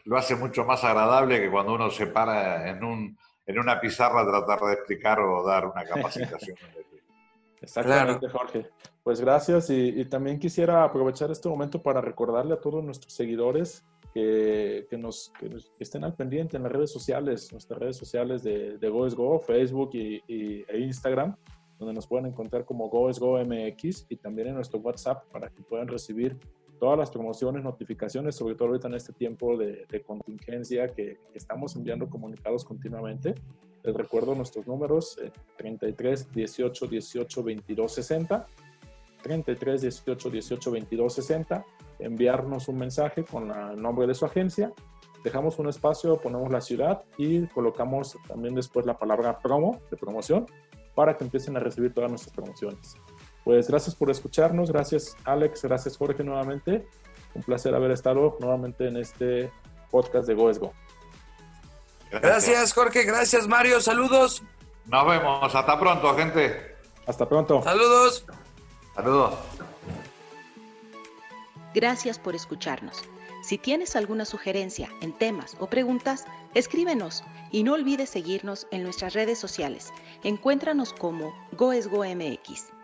lo 0.05 0.17
hace 0.17 0.35
mucho 0.35 0.65
más 0.65 0.83
agradable 0.85 1.41
que 1.41 1.51
cuando 1.51 1.75
uno 1.75 1.91
se 1.91 2.07
para 2.07 2.69
en 2.71 2.83
un 2.83 3.19
en 3.51 3.59
una 3.59 3.81
pizarra 3.81 4.25
tratar 4.25 4.61
de 4.61 4.75
explicar 4.75 5.21
o 5.21 5.45
dar 5.45 5.67
una 5.67 5.85
capacitación. 5.95 6.57
Exactamente, 7.61 8.29
Jorge. 8.29 8.67
Pues 9.03 9.21
gracias 9.21 9.69
y, 9.71 10.05
también 10.07 10.39
quisiera 10.39 10.85
aprovechar 10.85 11.31
este 11.31 11.49
momento 11.49 11.83
para 11.83 12.01
recordarle 12.01 12.55
a 12.55 12.61
todos 12.61 12.83
nuestros 12.83 13.13
seguidores 13.13 13.85
que, 14.15 14.87
nos, 14.93 15.33
estén 15.79 16.05
al 16.05 16.15
pendiente 16.15 16.57
en 16.57 16.63
las 16.63 16.73
redes 16.73 16.91
sociales, 16.91 17.53
nuestras 17.53 17.79
redes 17.79 17.97
sociales 17.97 18.43
de, 18.43 18.79
de 18.79 18.89
GoesGo, 18.89 19.41
Facebook 19.41 19.91
y, 19.93 20.23
e 20.27 20.79
Instagram, 20.79 21.37
donde 21.79 21.95
nos 21.95 22.07
pueden 22.07 22.27
encontrar 22.27 22.65
como 22.65 22.89
GoesGo 22.89 23.39
MX 23.45 24.07
y 24.09 24.17
también 24.17 24.49
en 24.49 24.55
nuestro 24.55 24.81
WhatsApp 24.81 25.25
para 25.31 25.49
que 25.51 25.63
puedan 25.63 25.89
recibir 25.89 26.39
todas 26.81 26.99
las 26.99 27.11
promociones, 27.11 27.63
notificaciones, 27.63 28.35
sobre 28.35 28.55
todo 28.57 28.69
ahorita 28.69 28.89
en 28.89 28.95
este 28.95 29.13
tiempo 29.13 29.57
de, 29.57 29.87
contingencia 30.05 30.89
que, 30.89 31.19
estamos 31.35 31.77
enviando 31.77 32.09
comunicados 32.09 32.65
continuamente. 32.65 33.35
Les 33.85 33.95
recuerdo 33.95 34.35
nuestros 34.35 34.67
números, 34.67 35.19
33 35.57 36.33
18 36.33 36.87
18 36.87 37.43
22 37.43 37.93
60, 37.93 38.47
33 39.23 39.83
18 39.83 40.31
18 40.31 40.71
22 40.71 41.15
60, 41.15 41.65
enviarnos 41.99 42.69
un 42.69 42.79
mensaje 42.79 43.25
con 43.25 43.51
el 43.51 43.81
nombre 43.81 44.07
de 44.07 44.15
su 44.15 44.25
agencia, 44.25 44.73
dejamos 45.23 45.59
un 45.59 45.69
espacio, 45.69 46.17
ponemos 46.17 46.51
la 46.51 46.61
ciudad 46.61 47.05
y 47.19 47.47
colocamos 47.49 48.17
también 48.27 48.55
después 48.55 48.87
la 48.87 48.99
palabra 48.99 49.39
promo, 49.39 49.81
de 49.91 49.97
promoción, 49.97 50.47
para 50.95 51.17
que 51.17 51.25
empiecen 51.25 51.57
a 51.57 51.61
recibir 51.61 51.93
todas 51.93 52.11
nuestras 52.11 52.35
promociones. 52.35 52.97
Pues 53.45 53.69
gracias 53.69 53.95
por 53.95 54.11
escucharnos, 54.11 54.71
gracias 54.71 55.17
Alex, 55.25 55.63
gracias 55.63 55.97
Jorge 55.97 56.23
nuevamente. 56.23 56.87
Un 57.35 57.43
placer 57.43 57.75
haber 57.75 57.93
estado 57.93 58.37
nuevamente 58.41 58.89
en 58.89 58.97
este 58.97 59.51
podcast 59.91 60.27
de 60.27 60.35
Go 60.35 60.53
Go. 60.53 60.73
Gracias. 62.11 62.73
Jorge, 62.73 63.05
gracias 63.05 63.47
Mario, 63.47 63.81
saludos. 63.81 64.43
Nos 64.87 65.07
vemos, 65.07 65.55
hasta 65.55 65.79
pronto 65.79 66.15
gente. 66.17 66.77
Hasta 67.07 67.29
pronto. 67.29 67.63
Saludos. 67.63 68.25
Saludos. 68.95 69.35
Gracias 71.75 72.19
por 72.19 72.35
escucharnos. 72.35 73.03
Si 73.43 73.57
tienes 73.57 73.97
alguna 73.97 74.25
sugerencia 74.25 74.91
en 75.01 75.17
temas 75.17 75.57
o 75.61 75.69
preguntas, 75.69 76.27
escríbenos 76.55 77.25
y 77.51 77.63
no 77.63 77.75
olvides 77.75 78.11
seguirnos 78.11 78.67
en 78.71 78.83
nuestras 78.83 79.15
redes 79.15 79.39
sociales. 79.39 79.93
Encuéntranos 80.25 80.93
como 80.93 81.33
GoesGoMX. 81.53 82.80